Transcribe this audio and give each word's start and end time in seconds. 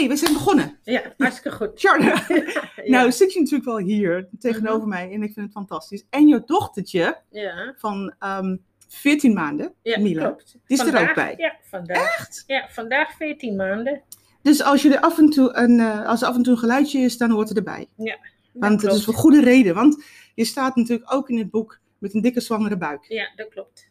hey, 0.00 0.08
we 0.08 0.16
zijn 0.16 0.32
begonnen. 0.32 0.78
Ja, 0.82 1.02
hartstikke 1.18 1.56
goed. 1.56 1.70
Charlotte, 1.74 2.34
Ja. 2.84 2.90
nou 2.90 3.12
zit 3.12 3.32
je 3.32 3.38
natuurlijk 3.38 3.64
wel 3.64 3.78
hier 3.78 4.28
tegenover 4.38 4.88
mij 4.88 5.12
en 5.12 5.22
ik 5.22 5.32
vind 5.32 5.46
het 5.46 5.52
fantastisch. 5.52 6.04
En 6.10 6.28
je 6.28 6.42
dochtertje 6.44 7.20
ja, 7.30 7.74
van 7.76 8.14
ehm 8.18 8.56
14 8.88 9.32
maanden, 9.32 9.74
ja 9.82 10.00
Mila, 10.00 10.26
klopt. 10.26 10.52
die 10.66 10.78
is 10.78 10.92
er 10.92 11.08
ook 11.08 11.14
bij. 11.14 11.34
Ja, 11.36 11.56
vandaag. 11.62 12.18
Echt? 12.18 12.44
Ja, 12.46 12.68
vandaag 12.70 13.16
14 13.16 13.56
maanden. 13.56 14.02
Dus 14.42 14.62
als, 14.62 14.82
je 14.82 14.94
er 14.94 15.00
af 15.00 15.18
en 15.18 15.30
toe 15.30 15.56
een, 15.56 15.80
eh, 15.80 16.06
als 16.06 16.22
er 16.22 16.28
af 16.28 16.34
en 16.36 16.42
toe 16.42 16.52
een 16.52 16.58
geluidje 16.58 16.98
is, 16.98 17.16
dan 17.18 17.30
hoort 17.30 17.48
het 17.48 17.56
erbij. 17.56 17.88
Ja, 17.96 18.18
Want 18.52 18.82
het 18.82 18.92
is 18.92 19.04
voor 19.04 19.14
goede 19.14 19.40
reden. 19.40 19.74
Want 19.74 20.04
je 20.34 20.44
staat 20.44 20.76
natuurlijk 20.76 21.12
ook 21.14 21.28
in 21.28 21.38
het 21.38 21.50
boek 21.50 21.78
met 21.98 22.14
een 22.14 22.20
dikke 22.20 22.40
zwangere 22.40 22.76
buik. 22.76 23.04
Ja, 23.08 23.32
dat 23.36 23.48
klopt. 23.48 23.89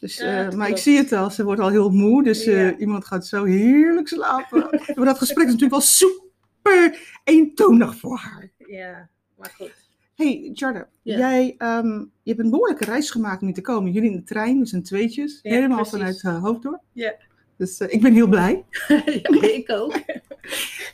Dus, 0.00 0.16
Ja, 0.16 0.46
eh, 0.46 0.52
maar 0.56 0.68
ik 0.68 0.76
zie 0.76 0.96
het 0.96 1.12
al, 1.12 1.30
ze 1.30 1.44
wordt 1.44 1.60
al 1.60 1.68
heel 1.68 1.90
moe. 1.90 2.22
Dus 2.22 2.46
eh, 2.46 2.80
iemand 2.80 3.04
gaat 3.04 3.26
zo 3.26 3.44
heerlijk 3.44 4.08
slapen. 4.08 4.68
maar 4.96 5.04
dat 5.04 5.18
gesprek 5.18 5.46
is 5.46 5.52
natuurlijk 5.52 5.70
wel 5.70 5.80
super 5.80 6.98
eentonig 7.24 7.96
voor 7.96 8.16
haar. 8.16 8.50
Ja, 8.56 9.08
maar 9.36 9.54
goed. 9.56 9.72
hey, 10.14 10.50
Jarda, 10.54 10.88
Ja. 11.02 11.18
jij 11.18 11.54
ehm, 11.58 11.98
je 11.98 12.30
hebt 12.30 12.38
een 12.38 12.50
behoorlijke 12.50 12.84
reis 12.84 13.10
gemaakt 13.10 13.40
om 13.40 13.46
hier 13.46 13.56
te 13.56 13.60
komen. 13.60 13.92
Jullie 13.92 14.10
in 14.10 14.16
de 14.16 14.22
trein, 14.22 14.58
dus 14.58 14.72
een 14.72 14.82
tweetjes. 14.82 15.38
Helemaal 15.42 15.76
precies. 15.76 15.92
vanuit 15.92 16.22
uh, 16.22 16.42
Hoofddorp. 16.42 16.82
Ja. 16.92 17.14
Dus 17.56 17.80
ik 17.80 18.00
ben 18.00 18.12
heel 18.12 18.28
blij. 18.28 18.64
ja, 18.88 19.42
ik 19.42 19.70
ook. 19.72 19.98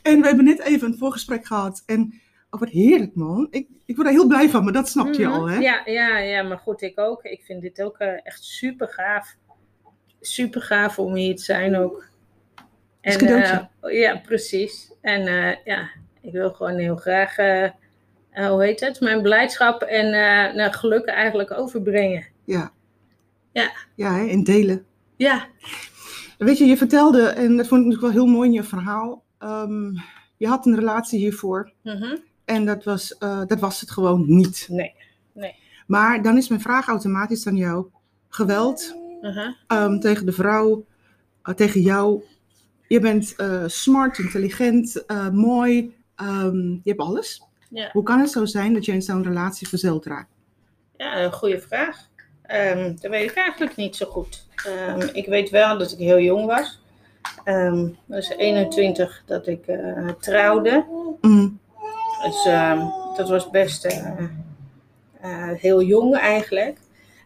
En 0.03 0.21
we 0.21 0.27
hebben 0.27 0.45
net 0.45 0.59
even 0.59 0.87
een 0.91 0.97
voorgesprek 0.97 1.45
gehad. 1.45 1.83
En 1.85 2.13
oh, 2.49 2.59
wat 2.59 2.69
heerlijk 2.69 3.15
man. 3.15 3.47
Ik, 3.49 3.67
ik 3.85 3.95
word 3.95 4.07
er 4.07 4.13
heel 4.13 4.27
blij 4.27 4.49
van, 4.49 4.63
maar 4.63 4.73
dat 4.73 4.89
snap 4.89 5.13
je 5.13 5.23
Mhm. 5.25 5.31
al 5.33 5.49
hè? 5.49 5.57
Ja, 5.57 5.81
ja, 5.85 6.17
ja, 6.17 6.43
maar 6.43 6.57
goed, 6.57 6.81
ik 6.81 6.99
ook. 6.99 7.23
Ik 7.23 7.43
vind 7.43 7.61
dit 7.61 7.81
ook 7.81 7.97
eh, 7.97 8.13
echt 8.23 8.43
super 8.43 8.87
gaaf. 8.87 9.35
Super 10.21 10.61
gaaf 10.61 10.99
om 10.99 11.15
hier 11.15 11.35
te 11.35 11.43
zijn 11.43 11.75
ook. 11.75 12.09
Cadeautje. 13.01 13.69
eh, 13.81 13.99
ja, 13.99 14.17
precies. 14.17 14.91
En 15.01 15.27
eh, 15.27 15.55
ja, 15.65 15.89
ik 16.21 16.31
wil 16.31 16.49
gewoon 16.53 16.77
heel 16.77 16.95
graag, 16.95 17.35
hoe 18.49 18.63
heet 18.63 18.79
het, 18.79 18.99
mijn 19.01 19.21
blijdschap 19.21 19.81
en 19.81 20.09
nou, 20.55 20.71
geluk 20.71 21.05
eigenlijk 21.05 21.51
overbrengen. 21.51 22.25
Ja. 22.45 22.71
Ja. 23.51 23.71
Ja, 23.95 24.13
hè, 24.13 24.23
in 24.23 24.43
delen. 24.43 24.85
Ja, 25.15 25.47
Weet 26.37 26.57
je, 26.57 26.65
je 26.65 26.77
vertelde, 26.77 27.21
en 27.27 27.57
dat 27.57 27.67
vond 27.67 27.81
ik 27.81 27.87
natuurlijk 27.87 28.13
wel 28.13 28.23
heel 28.23 28.33
mooi 28.33 28.47
in 28.47 28.53
je 28.53 28.63
verhaal. 28.63 29.23
ehm, 29.37 29.91
je 30.37 30.47
had 30.47 30.65
een 30.65 30.75
relatie 30.75 31.19
hiervoor. 31.19 31.71
mhm. 31.83 32.15
En 32.47 32.65
dat 32.65 32.83
was, 32.83 33.17
eh, 33.17 33.41
dat 33.47 33.59
was 33.59 33.79
het 33.81 33.91
gewoon 33.91 34.23
niet. 34.27 34.67
nee. 34.69 34.95
Maar 35.87 36.21
dan 36.21 36.37
is 36.37 36.47
mijn 36.47 36.61
vraag 36.61 36.87
automatisch 36.87 37.47
aan 37.47 37.55
jou. 37.55 37.85
Geweld 38.29 38.95
Mhm. 39.21 39.51
ehm, 39.67 39.99
tegen 39.99 40.25
de 40.25 40.31
vrouw, 40.31 40.85
eh, 41.43 41.53
tegen 41.53 41.81
jou. 41.81 42.23
Je 42.87 42.99
bent 42.99 43.35
eh, 43.35 43.63
smart, 43.67 44.17
intelligent, 44.17 45.03
mooi. 45.31 45.95
ehm, 46.15 46.57
je 46.69 46.79
hebt 46.83 46.99
alles. 46.99 47.43
Ja. 47.69 47.89
Hoe 47.93 48.03
kan 48.03 48.19
het 48.19 48.29
zo 48.31 48.45
zijn 48.45 48.73
dat 48.73 48.85
je 48.85 48.91
in 48.91 49.01
zo'n 49.01 49.23
relatie 49.23 49.67
verzeild 49.67 50.05
raakt? 50.05 50.29
Ja, 50.97 51.21
een 51.23 51.31
goede 51.31 51.59
vraag. 51.59 52.07
Ehm, 52.41 52.95
dat 53.01 53.11
weet 53.11 53.29
ik 53.31 53.35
eigenlijk 53.37 53.75
niet 53.75 53.95
zo 53.95 54.05
goed. 54.05 54.47
Ik 55.13 55.25
weet 55.25 55.49
wel 55.49 55.77
dat 55.77 55.91
ik 55.91 55.97
heel 55.97 56.19
jong 56.19 56.45
was. 56.45 56.81
Ehm 57.43 57.87
dat 58.05 58.17
is 58.17 58.29
21 58.29 59.23
dat 59.25 59.47
ik 59.47 59.65
trouwde. 60.19 60.85
Mm, 61.21 61.36
Dus 62.23 62.45
ehm, 62.45 62.85
dat 63.15 63.29
was 63.29 63.49
best 63.49 63.85
eh, 63.85 64.07
eh, 65.21 65.51
heel 65.51 65.81
jong 65.81 66.15
eigenlijk. 66.15 66.77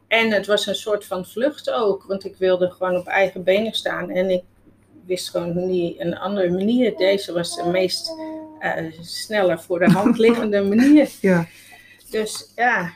En 0.08 0.32
het 0.32 0.46
was 0.46 0.68
een 0.68 0.76
soort 0.76 1.06
van 1.06 1.26
vlucht 1.26 1.72
ook, 1.72 2.04
want 2.04 2.26
ik 2.26 2.36
wilde 2.38 2.70
gewoon 2.70 2.98
op 2.98 3.08
eigen 3.08 3.44
benen 3.44 3.74
staan. 3.74 4.10
En 4.10 4.30
ik 4.30 4.44
wist 5.06 5.30
gewoon 5.30 5.68
niet 5.68 6.00
een 6.00 6.18
andere 6.18 6.50
manier. 6.50 6.98
Deze 6.98 7.34
was 7.34 7.56
de 7.56 7.70
meest 7.70 8.12
eh, 8.60 8.74
sneller 9.02 9.60
voor 9.60 9.80
de 9.80 9.92
hand 9.92 10.18
liggende 10.28 10.62
manier. 10.62 11.10
ja. 11.22 11.48
Dus 12.10 12.52
ja, 12.56 12.94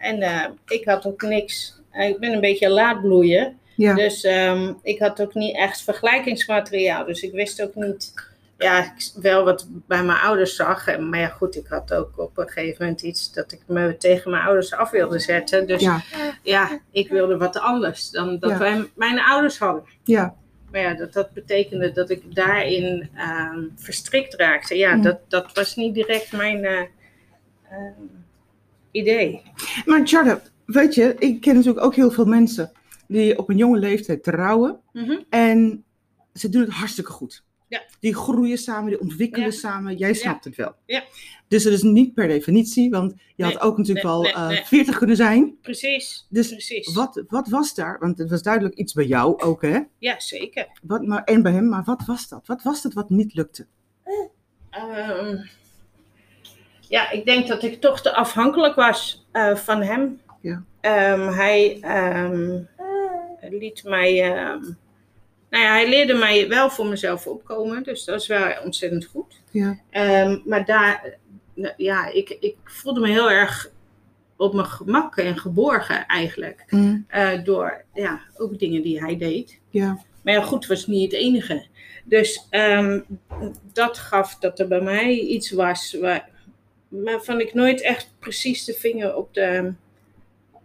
en 0.00 0.22
ik 0.66 0.84
had 0.84 1.06
ook 1.06 1.22
niks. 1.22 1.80
ik 1.92 2.18
ben 2.18 2.32
een 2.32 2.40
beetje 2.40 2.68
laat 2.68 3.00
bloeien. 3.00 3.58
Ja. 3.76 3.94
Dus 3.94 4.24
ehm, 4.24 4.72
ik 4.82 4.98
had 4.98 5.20
ook 5.20 5.34
niet 5.34 5.56
echt 5.56 5.82
vergelijkingsmateriaal. 5.82 7.04
Dus 7.04 7.22
ik 7.22 7.32
wist 7.32 7.62
ook 7.62 7.74
niet, 7.74 8.12
ja, 8.62 8.84
ik- 8.84 9.10
wel 9.22 9.44
wat 9.44 9.66
bij 9.86 10.04
mijn 10.04 10.18
ouders 10.18 10.56
zag. 10.56 10.86
En, 10.86 11.08
maar 11.08 11.18
ja, 11.20 11.28
goed, 11.28 11.56
ik 11.56 11.66
had 11.66 11.92
ook 11.94 12.18
op 12.18 12.38
een 12.38 12.48
gegeven 12.48 12.76
moment 12.84 13.02
iets 13.02 13.32
dat 13.32 13.52
ik 13.52 13.60
me 13.66 13.96
tegen 13.96 14.30
mijn 14.30 14.42
ouders 14.42 14.72
af 14.74 14.90
wilde 14.90 15.18
zetten. 15.18 15.66
Dus 15.66 15.82
ja, 15.82 16.02
ja, 16.42 16.80
ik 16.90 17.08
wilde 17.08 17.36
wat 17.36 17.58
anders 17.58 18.10
dan 18.10 18.38
dat 18.38 18.50
Ja. 18.50 18.58
wij, 18.58 18.90
mijn 18.94 19.20
ouders 19.20 19.58
hadden. 19.58 19.84
ja. 20.04 20.34
Maar 20.70 20.80
ja, 20.80 20.94
dat, 20.94 21.12
dat 21.12 21.32
betekende 21.32 21.92
dat 21.92 22.10
ik 22.10 22.34
daarin 22.34 23.08
ehm, 23.14 23.64
verstrikt 23.76 24.34
raakte. 24.34 24.76
Ja, 24.76 24.96
dat, 24.96 25.18
dat 25.28 25.52
was 25.54 25.76
niet 25.76 25.94
direct 25.94 26.32
mijn 26.32 26.64
eh, 26.64 26.78
ehm, 27.70 28.02
idee. 28.90 29.42
Maar 29.84 30.00
Charlotte, 30.06 30.50
weet 30.66 30.94
je, 30.94 31.14
ik 31.18 31.40
ken 31.40 31.54
natuurlijk 31.54 31.84
ook 31.84 31.94
heel 31.94 32.10
veel 32.10 32.24
mensen 32.24 32.72
die 33.08 33.38
op 33.38 33.48
een 33.48 33.56
jonge 33.56 33.78
leeftijd 33.78 34.22
trouwen. 34.22 34.80
Mhm. 34.92 35.18
En 35.30 35.84
ze 36.34 36.48
doen 36.48 36.62
het 36.62 36.70
hartstikke 36.70 37.10
goed. 37.10 37.42
Ja. 37.70 37.82
Die 38.00 38.14
groeien 38.14 38.58
samen, 38.58 38.90
die 38.90 39.00
ontwikkelen 39.00 39.46
Ja. 39.46 39.52
samen. 39.52 39.96
Jij 39.96 40.14
snapt 40.14 40.44
het 40.44 40.56
wel. 40.56 40.74
Ja. 40.86 41.04
Dus 41.48 41.62
dat 41.62 41.72
is 41.72 41.82
niet 41.82 42.14
per 42.14 42.28
definitie, 42.28 42.90
want 42.90 43.14
je 43.36 43.44
had 43.44 43.60
ook 43.60 43.76
natuurlijk 43.76 44.06
nee, 44.06 44.14
wel 44.14 44.22
nee, 44.22 44.32
eh, 44.32 44.46
nee. 44.46 44.64
40 44.64 44.98
kunnen 44.98 45.16
zijn. 45.16 45.58
Precies, 45.62 46.26
Dus 46.28 46.48
precies. 46.48 46.94
Wat, 46.94 47.22
wat 47.28 47.48
was 47.48 47.74
daar? 47.74 47.98
Want 48.00 48.18
het 48.18 48.30
was 48.30 48.42
duidelijk 48.42 48.74
iets 48.74 48.92
bij 48.92 49.06
jou 49.06 49.40
ook, 49.40 49.62
hè? 49.62 49.78
Ja, 49.98 50.20
zeker. 50.20 50.68
Wat, 50.82 51.02
maar, 51.02 51.24
en 51.24 51.42
bij 51.42 51.52
hem, 51.52 51.68
maar 51.68 51.84
wat 51.84 52.04
was 52.06 52.28
dat? 52.28 52.46
Wat 52.46 52.62
was 52.62 52.82
het 52.82 52.94
wat 52.94 53.10
niet 53.10 53.34
lukte? 53.34 53.66
Ehm, 54.70 55.36
ja, 56.80 57.10
ik 57.10 57.24
denk 57.24 57.46
dat 57.46 57.62
ik 57.62 57.80
toch 57.80 58.00
te 58.00 58.14
afhankelijk 58.14 58.74
was 58.74 59.26
eh, 59.32 59.56
van 59.56 59.82
hem. 59.82 60.20
Ja. 60.40 60.64
Ehm, 60.80 61.28
hij 61.28 61.78
ehm, 61.80 62.58
liet 63.40 63.84
mij. 63.84 64.22
Nou 65.50 65.64
ja, 65.64 65.70
hij 65.70 65.88
leerde 65.88 66.14
mij 66.14 66.48
wel 66.48 66.70
voor 66.70 66.86
mezelf 66.86 67.26
opkomen, 67.26 67.82
dus 67.82 68.04
dat 68.04 68.20
is 68.20 68.26
wel 68.26 68.52
ontzettend 68.64 69.04
goed. 69.04 69.40
Ja. 69.50 69.78
Ehm, 69.90 70.38
maar 70.44 70.64
daar, 70.64 71.14
nou, 71.54 71.74
ja, 71.76 72.12
ik, 72.12 72.36
ik 72.40 72.56
voelde 72.64 73.00
me 73.00 73.08
heel 73.08 73.30
erg 73.30 73.70
op 74.36 74.54
mijn 74.54 74.66
gemak 74.66 75.16
en 75.16 75.38
geborgen 75.38 76.06
eigenlijk. 76.06 76.64
Mm, 76.68 77.04
eh, 77.08 77.44
door 77.44 77.84
ja, 77.94 78.20
ook 78.36 78.58
dingen 78.58 78.82
die 78.82 79.00
hij 79.00 79.16
deed. 79.16 79.60
ja. 79.70 79.98
Maar 80.22 80.34
ja, 80.34 80.42
goed, 80.42 80.66
was 80.66 80.86
niet 80.86 81.12
het 81.12 81.20
enige. 81.20 81.66
Dus 82.04 82.46
ehm, 82.50 83.00
dat 83.72 83.98
gaf 83.98 84.38
dat 84.38 84.58
er 84.58 84.68
bij 84.68 84.80
mij 84.80 85.18
iets 85.18 85.50
was 85.50 85.96
waar, 86.00 86.28
waarvan 86.88 87.40
ik 87.40 87.54
nooit 87.54 87.80
echt 87.80 88.14
precies 88.18 88.64
de 88.64 88.72
vinger 88.72 89.16
op 89.16 89.34
de 89.34 89.72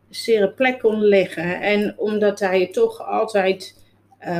zere 0.09 0.49
plek 0.49 0.79
kon 0.79 1.01
leggen. 1.01 1.61
En 1.61 1.93
omdat 1.97 2.39
hij 2.39 2.59
het 2.59 2.73
toch 2.73 3.07
altijd 3.07 3.84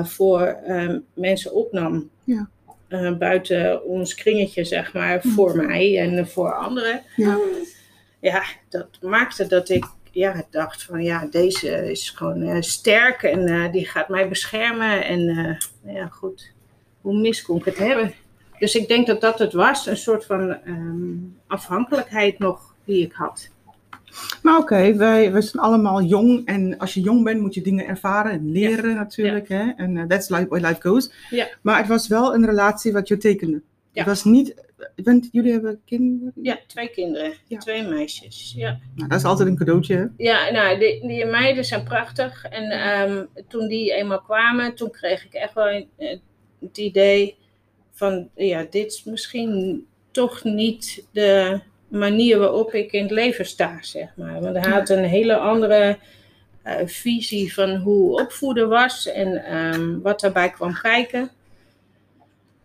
voor 0.03 0.41
ehm, 0.41 0.99
mensen 1.13 1.53
opnam. 1.53 2.09
Ja. 2.23 2.49
Eh, 2.87 3.17
buiten 3.17 3.85
ons 3.85 4.15
kringetje, 4.15 4.63
zeg 4.63 4.93
maar, 4.93 5.21
voor 5.21 5.55
mij 5.55 5.99
en 5.99 6.27
voor 6.27 6.53
anderen. 6.53 7.01
Ja. 7.15 7.37
Ja, 8.19 8.43
dat 8.69 8.87
maakte 9.01 9.47
dat 9.47 9.69
ik 9.69 9.85
ja, 10.15 10.43
dacht 10.49 10.83
van 10.83 11.03
ja, 11.03 11.27
deze 11.31 11.91
is 11.91 12.09
gewoon 12.09 12.41
eh, 12.41 12.61
sterk 12.61 13.23
en 13.23 13.47
eh, 13.47 13.71
die 13.71 13.87
gaat 13.87 14.09
mij 14.09 14.29
beschermen. 14.29 15.05
En 15.05 15.29
eh, 15.29 15.59
nou 15.81 15.97
ja, 15.97 16.07
goed, 16.07 16.51
hoe 17.01 17.19
mis 17.19 17.41
kon 17.41 17.57
ik 17.57 17.65
het 17.65 17.77
hebben? 17.77 18.13
Dus 18.59 18.75
ik 18.75 18.87
denk 18.87 19.07
dat 19.07 19.21
dat 19.21 19.39
het 19.39 19.53
was, 19.53 19.85
een 19.85 19.97
soort 19.97 20.25
van 20.25 20.49
ehm, 20.63 21.13
afhankelijkheid 21.47 22.39
nog 22.39 22.75
die 22.85 23.05
ik 23.05 23.13
had. 23.13 23.49
Maar 24.43 24.57
oké, 24.57 24.95
wij, 24.95 25.31
wij 25.31 25.41
zijn 25.41 25.63
allemaal 25.63 26.01
jong. 26.01 26.45
En 26.45 26.77
als 26.77 26.93
je 26.93 27.01
jong 27.01 27.23
bent, 27.23 27.41
moet 27.41 27.53
je 27.53 27.61
dingen 27.61 27.87
ervaren 27.87 28.31
en 28.31 28.51
leren 28.51 28.95
natuurlijk. 28.95 29.49
Hè? 29.49 29.71
En 29.75 29.97
eh, 29.97 30.05
that's 30.05 30.29
life, 30.29 30.47
where 30.47 30.67
life 30.67 30.81
goes. 30.81 31.11
Ja. 31.29 31.47
Maar 31.61 31.77
het 31.77 31.87
was 31.87 32.07
wel 32.07 32.33
een 32.33 32.45
relatie 32.45 32.93
wat 32.93 33.07
je 33.07 33.17
tekende. 33.17 33.61
Ja. 33.91 34.01
Het 34.03 34.05
was 34.05 34.23
niet... 34.23 34.63
Want 35.03 35.29
jullie 35.31 35.51
hebben 35.51 35.81
kinderen? 35.85 36.33
Ja, 36.41 36.59
twee 36.67 36.89
kinderen, 36.89 37.33
twee 37.57 37.87
meisjes. 37.87 38.53
Ja, 38.57 38.79
Nou, 38.95 39.09
dat 39.09 39.19
is 39.19 39.25
altijd 39.25 39.47
een 39.49 39.55
cadeautje. 39.57 39.95
hè? 39.95 40.05
ja 40.17 40.51
nou, 40.51 40.79
die, 40.79 41.07
die 41.07 41.25
meiden 41.25 41.65
zijn 41.65 41.83
prachtig. 41.83 42.45
En 42.45 42.63
ehm, 42.63 43.25
toen 43.47 43.67
die 43.67 43.93
eenmaal 43.93 44.21
kwamen, 44.21 44.75
toen 44.75 44.91
kreeg 44.91 45.25
ik 45.25 45.33
echt 45.33 45.53
wel 45.53 45.67
eh, 45.97 46.17
het 46.59 46.77
idee 46.77 47.37
van, 47.91 48.29
ja, 48.35 48.65
dit 48.69 48.91
is 48.91 49.03
misschien 49.03 49.85
toch 50.11 50.43
niet 50.43 51.07
de 51.11 51.59
manier 51.97 52.39
waarop 52.39 52.73
ik 52.73 52.91
in 52.91 53.01
het 53.01 53.11
leven 53.11 53.45
sta, 53.45 53.77
zeg 53.81 54.07
maar. 54.15 54.41
Want 54.41 54.57
hij 54.57 54.71
had 54.71 54.89
een 54.89 55.03
hele 55.03 55.35
andere 55.35 55.97
eh, 56.61 56.75
visie 56.85 57.53
van 57.53 57.75
hoe 57.75 58.21
opvoeden 58.21 58.69
was 58.69 59.07
en 59.07 59.45
ehm, 59.45 59.99
wat 60.01 60.19
daarbij 60.19 60.49
kwam 60.49 60.73
kijken. 60.73 61.29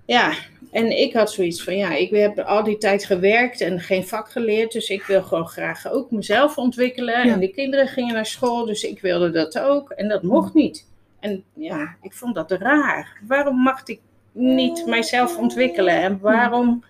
Ja, 0.05 0.33
en 0.71 0.99
ik 0.99 1.13
had 1.13 1.33
zoiets 1.33 1.63
van, 1.63 1.77
ja, 1.77 1.95
ik 1.95 2.11
heb 2.11 2.39
al 2.39 2.65
die 2.65 2.79
tijd 2.79 3.05
gewerkt 3.05 3.61
en 3.61 3.81
geen 3.81 4.07
vak 4.07 4.31
geleerd, 4.31 4.73
dus 4.73 4.89
ik 4.89 5.03
wil 5.03 5.23
gewoon 5.23 5.49
graag 5.49 5.91
ook 5.91 6.11
mezelf 6.11 6.59
ontwikkelen. 6.59 7.27
Ja. 7.27 7.33
En 7.33 7.41
de 7.41 7.51
kinderen 7.51 7.89
gingen 7.89 8.15
naar 8.15 8.27
school, 8.27 8.65
dus 8.65 8.83
ik 8.83 9.01
wilde 9.01 9.31
dat 9.31 9.59
ook. 9.59 9.91
En 9.91 10.09
dat 10.09 10.23
mocht 10.23 10.55
niet. 10.55 10.89
En 11.21 11.45
ja, 11.55 11.97
ik 12.03 12.13
vond 12.13 12.35
dat 12.35 12.51
raar. 12.51 13.21
Waarom 13.27 13.57
mag 13.57 13.83
ik 13.85 14.01
niet 14.33 14.87
mijzelf 14.87 15.37
ontwikkelen? 15.37 16.03
En 16.03 16.19
waarom, 16.21 16.85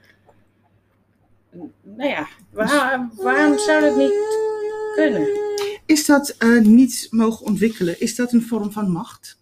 nou 1.83 2.09
ja, 2.09 2.29
waar, 2.51 3.09
waarom 3.17 3.59
zou 3.59 3.81
dat 3.81 3.97
niet 3.97 4.39
kunnen? 4.95 5.29
Is 5.87 6.07
dat 6.07 6.29
eh, 6.29 6.61
niet 6.61 7.09
mogen 7.11 7.47
ontwikkelen, 7.47 8.01
is 8.01 8.15
dat 8.15 8.33
een 8.33 8.43
vorm 8.43 8.73
van 8.73 8.91
macht? 8.91 9.39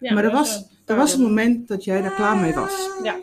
Ja, 0.00 0.14
maar 0.14 0.24
er 0.24 0.30
was, 0.30 0.64
er 0.86 0.96
was 0.96 1.14
een 1.14 1.22
moment 1.22 1.68
dat 1.68 1.84
jij 1.84 2.02
daar 2.02 2.14
klaar 2.14 2.36
mee 2.36 2.54
was. 2.54 2.90
Ja. 3.02 3.20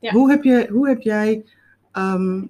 Ja. 0.00 0.12
Hoe, 0.12 0.30
heb 0.30 0.44
je, 0.44 0.68
hoe 0.70 0.88
heb 0.88 1.00
jij 1.00 1.44
ehm, 1.92 2.46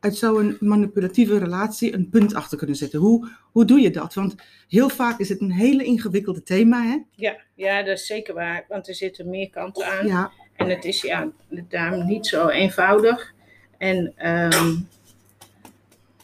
uit 0.00 0.16
zo'n 0.16 0.56
manipulatieve 0.60 1.38
relatie 1.38 1.94
een 1.94 2.08
punt 2.08 2.34
achter 2.34 2.58
kunnen 2.58 2.76
zetten? 2.76 3.00
Hoe, 3.00 3.28
hoe 3.52 3.64
doe 3.64 3.80
je 3.80 3.90
dat? 3.90 4.14
Want 4.14 4.34
heel 4.68 4.88
vaak 4.88 5.18
is 5.18 5.28
het 5.28 5.40
een 5.40 5.52
hele 5.52 5.84
ingewikkelde 5.84 6.42
thema, 6.42 6.82
hè? 6.82 6.98
Ja, 7.10 7.40
ja, 7.54 7.82
dat 7.82 7.98
is 7.98 8.06
zeker 8.06 8.34
waar, 8.34 8.64
want 8.68 8.88
er 8.88 8.94
zitten 8.94 9.30
meer 9.30 9.50
kanten 9.50 9.86
aan. 9.86 10.06
Ja, 10.06 10.32
En 10.56 10.68
het 10.68 10.84
is 10.84 11.02
ja, 11.02 11.28
daarom 11.48 12.06
niet 12.06 12.26
zo 12.26 12.48
eenvoudig. 12.48 13.32
En 13.78 14.12
ehm, 14.16 14.74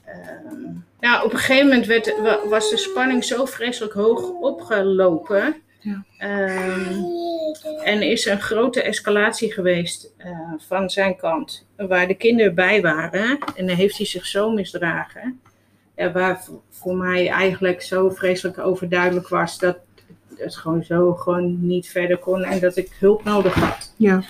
ehm, 0.04 0.72
nou, 1.00 1.24
op 1.24 1.32
een 1.32 1.38
gegeven 1.38 1.66
moment 1.66 1.86
werd, 1.86 2.20
wa- 2.20 2.48
was 2.48 2.70
de 2.70 2.76
spanning 2.76 3.24
zo 3.24 3.44
vreselijk 3.44 3.92
hoog 3.92 4.28
opgelopen. 4.30 5.56
Ja. 5.80 6.04
Ehm, 6.18 6.94
en 7.84 8.02
is 8.02 8.26
er 8.26 8.32
een 8.32 8.40
grote 8.40 8.82
escalatie 8.82 9.52
geweest 9.52 10.12
eh, 10.16 10.52
van 10.58 10.90
zijn 10.90 11.16
kant, 11.16 11.66
waar 11.76 12.06
de 12.06 12.14
kinderen 12.14 12.54
bij 12.54 12.80
waren. 12.82 13.38
En 13.56 13.66
dan 13.66 13.76
heeft 13.76 13.96
hij 13.96 14.06
zich 14.06 14.26
zo 14.26 14.50
misdragen. 14.50 15.40
Waar 16.12 16.44
voor 16.70 16.94
mij 16.96 17.28
eigenlijk 17.28 17.82
zo 17.82 18.08
vreselijk 18.10 18.58
overduidelijk 18.58 19.28
was 19.28 19.58
dat 19.58 19.78
het 20.40 20.56
gewoon 20.56 20.84
zo 20.84 21.14
gewoon 21.14 21.66
niet 21.66 21.88
verder 21.88 22.18
kon 22.18 22.42
en 22.44 22.60
dat 22.60 22.76
ik 22.76 22.96
hulp 22.98 23.24
nodig 23.24 23.54
had. 23.54 23.94
ja. 23.96 24.22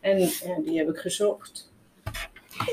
En 0.00 0.18
ja, 0.18 0.60
die 0.64 0.78
heb 0.78 0.88
ik 0.88 0.96
gezocht. 0.96 1.72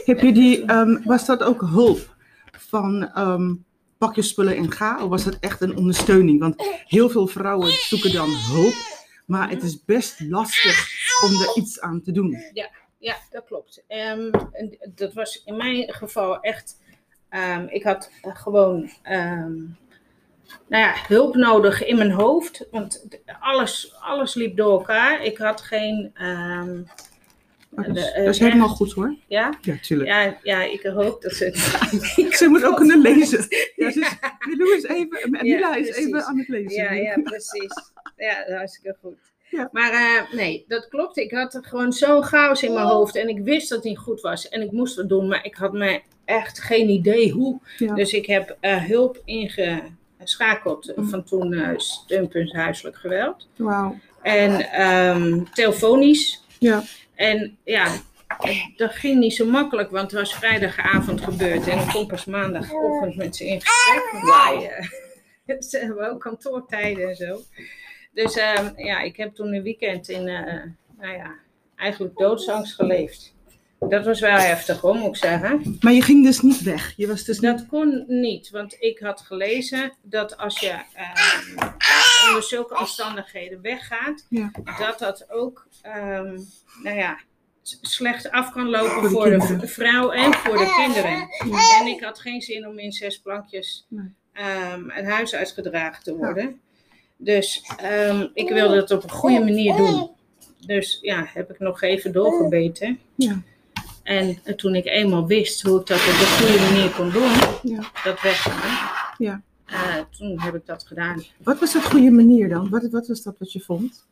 Heb 0.06 0.20
je 0.20 0.34
die, 0.34 0.66
ehm, 0.66 1.04
was 1.04 1.26
dat 1.26 1.44
ook 1.44 1.62
hulp 1.62 2.16
van 2.52 3.12
ehm, 3.14 3.54
pak 3.98 4.16
je 4.16 4.22
spullen 4.22 4.56
en 4.56 4.72
ga? 4.72 5.04
Of 5.04 5.10
was 5.10 5.24
dat 5.24 5.38
echt 5.40 5.62
een 5.62 5.78
ondersteuning? 5.78 6.40
Want 6.40 6.56
heel 6.86 7.10
veel 7.10 7.28
vrouwen 7.28 7.72
zoeken 7.72 8.14
dan 8.14 8.30
hulp, 8.30 8.74
maar 9.26 9.50
het 9.50 9.64
is 9.64 9.84
best 9.86 10.20
lastig 10.20 10.90
om 11.24 11.42
er 11.42 11.52
iets 11.56 11.82
aan 11.82 12.02
te 12.02 12.12
doen. 12.12 12.38
Ja, 13.00 13.18
dat 13.30 13.46
klopt. 13.46 13.84
Ehm, 13.88 14.32
dat 14.96 15.14
was 15.14 15.44
in 15.46 15.58
mijn 15.58 15.94
geval 15.94 16.40
echt. 16.40 16.82
ik 17.68 17.84
had 17.84 18.12
gewoon 18.22 18.90
nou 20.68 20.84
ja, 20.84 20.94
hulp 21.08 21.36
nodig 21.36 21.86
in 21.86 21.98
mijn 21.98 22.12
hoofd. 22.12 22.66
Want 22.72 23.08
alles, 23.40 23.96
alles 24.00 24.34
liep 24.34 24.58
door 24.58 24.72
elkaar. 24.72 25.24
Ik 25.24 25.38
had 25.38 25.62
geen. 25.62 26.12
ehm, 26.14 26.82
Maar 27.70 27.88
dat, 27.88 27.96
is, 27.98 28.04
de, 28.04 28.12
eh, 28.12 28.26
dat 28.26 28.34
is 28.34 28.40
helemaal 28.40 28.68
goed 28.68 28.94
hoor. 28.94 29.16
ja? 29.28 29.54
Ja, 29.62 29.76
tuurlijk. 29.82 30.10
Ja, 30.10 30.38
ja, 30.44 30.64
ik 30.64 30.82
hoop 30.84 31.22
dat 31.22 31.32
ze 31.34 31.46
het. 31.46 31.58
Ze 32.38 32.48
moet 32.48 32.64
ook 32.66 32.76
kunnen 32.76 33.02
lezen. 33.02 33.46
Ja, 33.76 33.92
ze 33.92 34.00
is, 34.00 34.84
is 34.84 34.84
even, 34.84 35.30
Mila 35.42 35.76
is 35.76 35.96
even 35.96 36.24
aan 36.26 36.38
het 36.38 36.48
lezen. 36.48 36.84
Ja, 36.84 36.92
ja, 36.92 37.20
precies. 37.32 37.74
Ja, 38.18 38.46
dat 38.48 38.58
hartstikke 38.58 38.98
goed. 39.02 39.18
Ja. 39.50 39.70
Maar 39.72 39.92
eh, 39.92 40.34
nee, 40.38 40.66
dat 40.68 40.88
klopt. 40.88 41.18
Ik 41.18 41.32
had 41.32 41.54
er 41.54 41.64
gewoon 41.64 41.94
zo'n 41.94 42.24
chaos 42.24 42.64
in 42.64 42.74
mijn 42.74 42.86
hoofd. 42.86 43.16
En 43.16 43.28
ik 43.30 43.40
wist 43.40 43.70
dat 43.70 43.78
het 43.78 43.88
niet 43.88 43.98
goed 43.98 44.22
was. 44.22 44.50
En 44.50 44.62
ik 44.62 44.72
moest 44.72 44.96
het 44.96 45.10
doen, 45.10 45.28
maar 45.28 45.46
ik 45.46 45.56
had 45.56 45.74
me 45.74 46.02
echt 46.26 46.60
geen 46.60 46.90
idee 46.90 47.32
hoe. 47.32 47.60
Ja. 47.78 47.94
Dus 47.94 48.14
ik 48.14 48.26
heb 48.26 48.58
eh, 48.60 48.84
hulp 48.84 49.22
ingeschakeld 49.26 49.92
Mm. 50.96 51.10
van 51.10 51.24
toen 51.24 51.54
eh 51.54 51.78
steunpunt 51.78 52.54
huiselijk 52.54 52.98
geweld. 52.98 53.48
Wauw. 53.56 54.00
En 54.22 54.72
ehm, 54.72 55.44
telefonisch. 55.54 56.44
Ja. 56.60 56.84
En 57.16 57.58
ja, 57.64 57.88
dat 58.76 58.92
ging 58.92 59.20
niet 59.20 59.34
zo 59.34 59.46
makkelijk, 59.46 59.90
want 59.90 60.12
het 60.12 60.20
was 60.20 60.36
vrijdagavond 60.36 61.22
gebeurd. 61.22 61.68
En 61.68 61.80
ik 61.80 61.88
kom 61.88 62.08
pas 62.08 62.26
maandagochtend 62.26 63.16
met 63.16 63.36
ze 63.36 63.46
in 63.46 63.62
gesprek. 63.62 64.24
Wij, 64.24 64.70
eh, 64.70 65.60
ze 65.70 65.78
hebben 65.78 66.12
ook 66.12 66.22
kantoortijden 66.22 67.10
en 67.10 67.16
zo. 67.16 67.42
Dus 68.14 68.36
ehm, 68.36 68.70
ja, 68.76 69.02
ik 69.02 69.18
heb 69.18 69.36
toen 69.36 69.54
een 69.54 69.64
weekend 69.64 70.10
in, 70.10 70.28
eh, 70.28 70.64
nou 70.98 71.14
ja, 71.14 71.36
eigenlijk 71.76 72.18
doodsangst 72.18 72.76
geleefd. 72.76 73.36
Dat 73.80 74.06
was 74.06 74.20
wel 74.20 74.38
heftig 74.38 74.82
hoor, 74.82 74.96
moet 74.96 75.08
ik 75.08 75.16
zeggen. 75.16 75.78
Maar 75.80 75.94
je 75.94 76.02
ging 76.02 76.26
dus 76.26 76.42
niet 76.42 76.62
weg. 76.62 76.94
Je 76.96 77.08
was 77.08 77.24
dus 77.24 77.40
niet... 77.40 77.52
Dat 77.58 77.66
kon 77.66 78.04
niet, 78.08 78.50
want 78.50 78.76
ik 78.80 79.00
had 79.00 79.22
gelezen 79.22 79.94
dat 80.02 80.38
als 80.38 80.60
je 80.60 80.76
ehm, 80.94 81.68
onder 82.28 82.44
zulke 82.44 82.80
omstandigheden 82.80 83.62
weggaat, 83.62 84.26
Ja. 84.30 84.52
dat 84.80 85.00
dat 85.00 85.26
ook 85.30 85.68
ehm, 85.82 86.40
nou 86.84 86.98
ja, 86.98 87.20
slecht 87.82 88.32
af 88.32 88.52
kan 88.52 88.70
lopen 88.70 89.10
Voor 89.10 89.30
de 89.30 89.42
voor 89.42 89.68
vrouw 89.68 90.12
en 90.12 90.34
voor 90.34 90.58
de 90.58 90.74
kinderen. 90.86 91.28
Ja. 91.52 91.80
En 91.80 91.88
ik 91.88 92.04
had 92.04 92.20
geen 92.20 92.42
zin 92.42 92.68
om 92.68 92.80
in 92.80 92.92
zes 92.92 93.20
plankjes 93.20 93.86
Nee. 93.90 94.14
ehm, 94.34 94.90
het 94.90 95.06
huis 95.06 95.36
uitgedragen 95.36 96.04
te 96.04 96.16
worden. 96.16 96.60
Dus 97.18 97.64
ik 98.34 98.50
wilde 98.50 98.76
het 98.76 98.92
op 98.92 99.04
een 99.04 99.10
goede 99.12 99.40
manier 99.40 99.76
doen. 99.76 100.10
Dus 100.66 101.00
ja, 101.02 101.26
heb 101.34 101.50
ik 101.50 101.60
nog 101.60 101.82
even 101.82 102.12
doorgebeten. 102.12 103.00
Ja. 103.16 103.42
En 104.08 104.38
toen 104.56 104.76
ik 104.76 104.86
eenmaal 104.86 105.28
wist 105.28 105.62
hoe 105.62 105.80
ik 105.80 105.86
dat 105.88 105.98
op 105.98 106.06
een 106.08 106.14
goede 106.48 106.60
manier 106.72 106.90
kon 106.90 107.10
doen, 107.10 107.32
Ja. 107.76 107.92
dat 108.04 108.22
weggaan. 108.22 108.90
Ja. 109.18 109.42
eh, 109.66 109.96
toen 110.18 110.40
heb 110.42 110.56
ik 110.56 110.66
dat 110.66 110.84
gedaan. 110.88 111.24
Wat 111.44 111.60
was 111.60 111.74
dat 111.74 111.84
goede 111.86 112.12
manier 112.12 112.50
dan? 112.50 112.70
Wat, 112.70 112.88
wat 112.92 113.08
was 113.08 113.22
dat 113.24 113.36
wat 113.40 113.52
je 113.52 113.60
vond? 113.60 114.06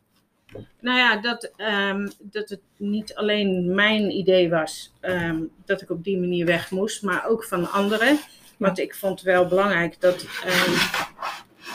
Nou 0.79 0.97
ja, 0.97 1.17
dat, 1.21 1.51
ehm, 1.57 2.07
dat 2.19 2.49
het 2.49 2.59
niet 2.77 3.15
alleen 3.15 3.75
mijn 3.75 4.11
idee 4.17 4.49
was 4.49 4.93
ehm, 4.99 5.39
dat 5.65 5.81
ik 5.81 5.89
op 5.89 6.03
die 6.03 6.17
manier 6.19 6.45
weg 6.45 6.71
moest, 6.71 7.03
maar 7.03 7.25
ook 7.27 7.43
van 7.43 7.71
anderen. 7.71 8.19
Want 8.57 8.79
ik 8.79 8.95
vond 8.95 9.21
wel 9.21 9.47
belangrijk 9.47 10.01
dat, 10.01 10.25
ehm, 10.45 10.71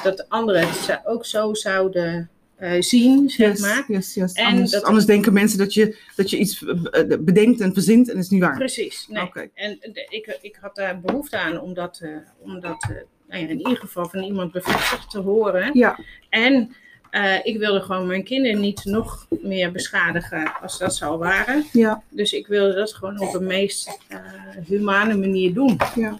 dat 0.02 0.16
de 0.16 0.24
anderen 0.28 0.68
het 0.68 1.00
ook 1.04 1.24
zo 1.26 1.54
zouden 1.54 2.30
eh, 2.60 2.80
zien, 2.80 3.30
zeg 3.30 3.48
Yes, 3.50 3.60
maar. 3.60 3.84
yes, 3.88 4.14
yes. 4.14 4.32
En 4.32 4.46
Anders, 4.46 4.70
dat- 4.70 4.82
anders 4.82 5.04
denken 5.06 5.32
mensen 5.32 5.58
dat 5.58 5.74
je, 5.74 5.96
dat 6.16 6.30
je 6.30 6.38
iets 6.38 6.64
eh, 6.64 7.02
bedenkt 7.20 7.60
en 7.60 7.72
verzint 7.72 8.08
en 8.08 8.14
dat 8.14 8.24
is 8.24 8.30
niet 8.30 8.40
waar. 8.42 8.56
Precies. 8.56 9.06
Nee. 9.08 9.30
En 9.54 9.78
de- 9.80 10.06
ik, 10.08 10.38
ik 10.42 10.58
had 10.60 10.74
daar 10.74 11.00
behoefte 11.00 11.38
aan 11.38 11.60
om 11.60 11.74
dat, 11.74 11.98
eh, 12.02 12.10
om 12.40 12.60
dat 12.60 12.82
eh, 12.82 12.96
nou 13.28 13.42
ja, 13.42 13.48
in 13.48 13.58
ieder 13.58 13.76
geval 13.76 14.08
van 14.08 14.22
iemand 14.22 14.52
bevestigd 14.52 15.10
te 15.10 15.18
horen. 15.18 15.70
Ja, 15.72 15.98
En 16.28 16.74
eh, 17.10 17.34
ik 17.46 17.58
wilde 17.58 17.80
gewoon 17.80 18.06
mijn 18.06 18.24
kinderen 18.24 18.60
niet 18.60 18.84
nog 18.84 19.26
meer 19.42 19.72
beschadigen 19.72 20.52
als 20.62 20.78
dat 20.78 20.94
zou 20.94 21.18
waren. 21.18 21.64
ja, 21.72 22.02
Dus 22.10 22.32
ik 22.32 22.46
wilde 22.46 22.74
dat 22.74 22.94
gewoon 22.94 23.20
op 23.20 23.32
de 23.32 23.40
meest 23.40 23.98
eh, 24.08 24.18
humane 24.66 25.16
manier 25.16 25.54
doen. 25.54 25.76
ja. 25.94 26.18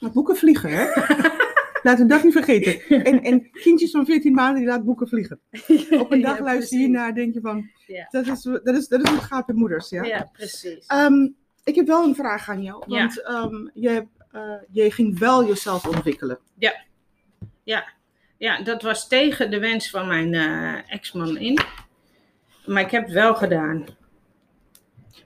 Maar 0.00 0.10
boeken 0.10 0.36
vliegen, 0.36 0.70
hè? 0.70 0.84
Laten 1.82 2.06
we 2.06 2.12
dat 2.12 2.22
niet 2.24 2.32
vergeten. 2.32 2.80
En, 3.04 3.22
en 3.22 3.50
kindjes 3.50 3.90
van 3.90 4.04
14 4.06 4.32
maanden 4.34 4.56
die 4.60 4.66
laten 4.68 4.84
boeken 4.84 5.08
vliegen. 5.08 5.40
Op 5.90 6.12
een 6.12 6.20
dag 6.28 6.38
Ja, 6.38 6.44
luister 6.44 6.78
je 6.78 6.88
naar 6.88 7.14
denk 7.14 7.34
je 7.34 7.40
van, 7.40 7.70
Ja. 7.86 8.06
dat 8.10 8.26
is, 8.26 8.42
dat 8.42 8.76
is, 8.76 8.88
dat 8.88 9.02
is 9.02 9.08
hoe 9.08 9.18
het 9.18 9.26
gaat 9.26 9.46
met 9.46 9.56
moeders, 9.56 9.88
ja? 9.88 10.02
Ja, 10.04 10.30
precies. 10.32 10.86
Ehm, 10.86 11.28
ik 11.64 11.74
heb 11.74 11.86
wel 11.86 12.04
een 12.04 12.14
vraag 12.14 12.48
aan 12.48 12.62
jou, 12.62 12.84
Ja. 12.86 12.98
want 12.98 13.22
ehm, 13.22 13.68
je, 13.74 13.88
hebt, 13.88 14.08
eh, 14.32 14.52
je 14.70 14.90
ging 14.90 15.18
wel 15.18 15.46
jezelf 15.46 15.86
ontwikkelen. 15.86 16.38
Ja, 18.38 18.62
dat 18.62 18.82
was 18.82 19.08
tegen 19.08 19.50
de 19.50 19.58
wens 19.58 19.90
van 19.90 20.06
mijn 20.06 20.34
eh, 20.34 20.92
ex-man 20.92 21.36
in. 21.36 21.58
Maar 22.66 22.82
ik 22.82 22.90
heb 22.90 23.02
het 23.04 23.12
wel 23.12 23.34
gedaan. 23.34 23.84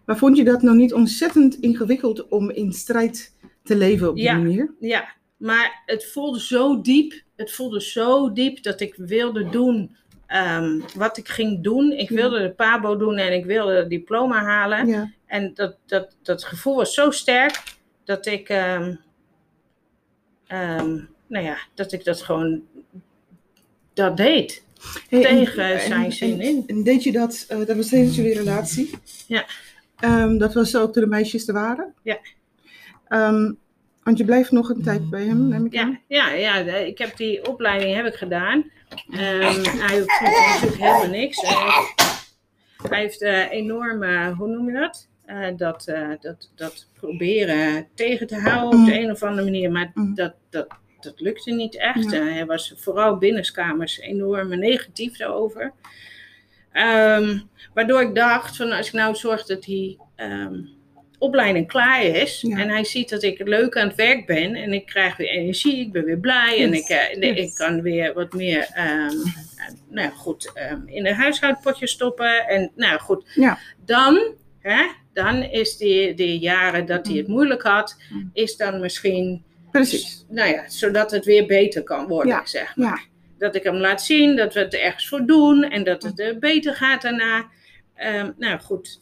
Maar 0.04 0.16
vond 0.16 0.36
je 0.36 0.44
dat 0.44 0.62
nou 0.62 0.76
niet 0.76 0.92
ontzettend 0.92 1.54
ingewikkeld 1.54 2.28
om 2.28 2.50
in 2.50 2.72
strijd 2.72 3.34
te 3.62 3.76
leven 3.76 4.08
op 4.08 4.14
die 4.14 4.24
Ja. 4.24 4.36
manier? 4.36 4.74
Ja, 4.80 5.12
maar 5.42 5.82
het 5.86 6.06
voelde 6.06 6.40
zo 6.40 6.80
diep. 6.80 7.22
Het 7.36 7.52
voelde 7.52 7.80
zo 7.80 8.32
diep 8.32 8.62
dat 8.62 8.80
ik 8.80 8.94
wilde 8.96 9.48
doen 9.48 9.96
ehm, 10.26 10.80
wat 10.96 11.16
ik 11.16 11.28
ging 11.28 11.62
doen. 11.62 11.92
Ik 11.92 12.08
wilde 12.08 12.38
de 12.42 12.50
PABO 12.50 12.96
doen 12.96 13.16
en 13.16 13.32
ik 13.32 13.44
wilde 13.44 13.72
het 13.74 13.88
diploma 13.90 14.42
halen. 14.42 14.86
Ja, 14.86 15.10
En 15.26 15.54
dat, 15.54 15.76
dat, 15.86 16.16
dat 16.22 16.44
gevoel 16.44 16.76
was 16.76 16.94
zo 16.94 17.10
sterk 17.10 17.62
dat 18.04 18.26
ik, 18.26 18.48
ehm, 18.48 18.94
ehm, 20.46 20.98
nou 21.26 21.44
ja, 21.44 21.58
dat 21.74 21.92
ik 21.92 22.04
dat 22.04 22.22
gewoon 22.22 22.62
dat 23.94 24.16
deed. 24.16 24.64
Hey, 25.08 25.24
en- 25.26 25.36
Tegen 25.44 25.64
en- 25.64 25.80
zijn 25.80 26.04
en- 26.04 26.12
zin 26.12 26.40
in. 26.40 26.64
En 26.66 26.82
deed 26.82 27.02
je 27.02 27.12
dat, 27.12 27.44
eh, 27.48 27.58
dat 27.66 27.76
was 27.76 27.88
tijdens 27.88 28.16
jullie 28.16 28.34
relatie? 28.34 28.90
Ja. 29.26 29.46
Dat 30.38 30.54
was 30.54 30.76
ook 30.76 30.92
toen 30.92 31.02
de 31.02 31.08
meisjes 31.08 31.48
er 31.48 31.54
waren? 31.54 31.94
Ja. 32.02 32.18
Want 34.02 34.18
je 34.18 34.24
blijft 34.24 34.50
nog 34.50 34.68
een 34.68 34.82
tijd 34.82 35.10
bij 35.10 35.24
hem, 35.24 35.48
neem 35.48 35.66
ik 35.66 35.76
aan? 35.76 36.00
Ja, 36.08 36.28
ja, 36.30 36.32
ja, 36.32 36.62
de- 36.62 36.86
ik 36.86 36.98
heb 36.98 37.16
die 37.16 37.48
opleiding 37.48 37.94
heb 37.96 38.06
ik 38.06 38.14
gedaan. 38.14 38.70
Ehm, 39.10 39.64
hij 39.64 39.98
hoeft 39.98 40.20
natuurlijk 40.20 40.80
helemaal 40.80 41.08
niks. 41.08 41.40
Hij 41.40 41.56
heeft, 41.64 41.94
hij 42.88 43.00
heeft 43.00 43.22
eh, 43.22 43.50
enorm, 43.50 44.02
eh, 44.02 44.36
hoe 44.38 44.48
noem 44.48 44.66
je 44.66 44.72
dat? 44.80 45.08
Eh, 45.24 45.46
dat, 45.56 45.86
eh, 45.86 46.08
dat? 46.20 46.50
Dat 46.54 46.88
proberen 47.00 47.88
tegen 47.94 48.26
te 48.26 48.36
houden 48.36 48.80
op 48.80 48.86
de 48.86 48.92
Mm. 48.92 48.98
een 49.04 49.10
of 49.10 49.22
andere 49.22 49.44
manier. 49.50 49.70
Maar 49.70 49.90
Mm. 49.94 50.14
dat, 50.14 50.34
dat, 50.50 50.66
dat 51.00 51.20
lukte 51.20 51.50
niet 51.50 51.76
echt. 51.76 52.10
Ja. 52.10 52.22
Hij 52.22 52.46
was 52.46 52.74
vooral 52.76 53.16
binnenskamers 53.16 53.98
enorm 54.00 54.58
negatief 54.58 55.16
daarover. 55.16 55.72
Ehm, 56.72 57.38
waardoor 57.74 58.00
ik 58.00 58.14
dacht, 58.14 58.56
van 58.56 58.72
als 58.72 58.86
ik 58.86 58.92
nou 58.92 59.14
zorg 59.14 59.46
dat 59.46 59.62
die 59.62 59.98
ehm, 60.16 60.54
opleiding 61.22 61.66
klaar 61.66 62.02
is 62.04 62.40
Ja. 62.40 62.58
en 62.58 62.68
hij 62.68 62.84
ziet 62.84 63.08
dat 63.08 63.22
ik 63.22 63.48
leuk 63.48 63.76
aan 63.76 63.86
het 63.88 63.96
werk 63.96 64.26
ben 64.26 64.54
en 64.54 64.72
ik 64.72 64.86
krijg 64.86 65.16
weer 65.16 65.28
energie, 65.28 65.76
ik 65.80 65.92
ben 65.92 66.04
weer 66.04 66.18
blij 66.18 66.62
en 66.62 66.74
ik, 66.74 66.88
eh, 66.88 67.14
yes. 67.20 67.36
ik 67.38 67.54
kan 67.54 67.82
weer 67.82 68.14
wat 68.14 68.32
meer 68.32 68.68
ehm, 68.74 68.88
eh, 69.10 69.74
nou 69.88 70.10
goed, 70.10 70.50
ehm, 70.54 70.80
in 70.86 71.06
een 71.06 71.14
huishoudpotje 71.14 71.86
stoppen. 71.86 72.46
En 72.48 72.70
nou 72.74 72.98
goed, 73.00 73.30
Ja. 73.34 73.58
dan, 73.84 74.34
hè, 74.60 74.82
dan 75.12 75.42
is 75.42 75.76
die, 75.76 76.14
die 76.14 76.38
jaren 76.38 76.86
dat 76.86 77.06
hij 77.06 77.16
het 77.16 77.28
moeilijk 77.28 77.62
had, 77.62 77.96
Mm. 78.10 78.30
is 78.32 78.56
dan 78.56 78.80
misschien 78.80 79.44
Precies. 79.70 80.24
nou 80.28 80.50
ja, 80.50 80.68
zodat 80.68 81.10
het 81.10 81.24
weer 81.24 81.46
beter 81.46 81.82
kan 81.82 82.06
worden, 82.06 82.32
Ja, 82.32 82.46
zeg 82.46 82.76
maar. 82.76 83.06
Dat 83.38 83.54
ik 83.54 83.62
hem 83.62 83.76
laat 83.76 84.02
zien 84.02 84.36
dat 84.36 84.54
we 84.54 84.60
het 84.60 84.74
ergens 84.74 85.08
voor 85.08 85.26
doen 85.26 85.62
en 85.64 85.84
dat 85.84 86.02
het 86.02 86.18
eh, 86.20 86.36
beter 86.38 86.74
gaat 86.74 87.02
daarna. 87.02 87.46
Ehm, 87.94 88.30
nou 88.38 88.60
goed, 88.60 89.00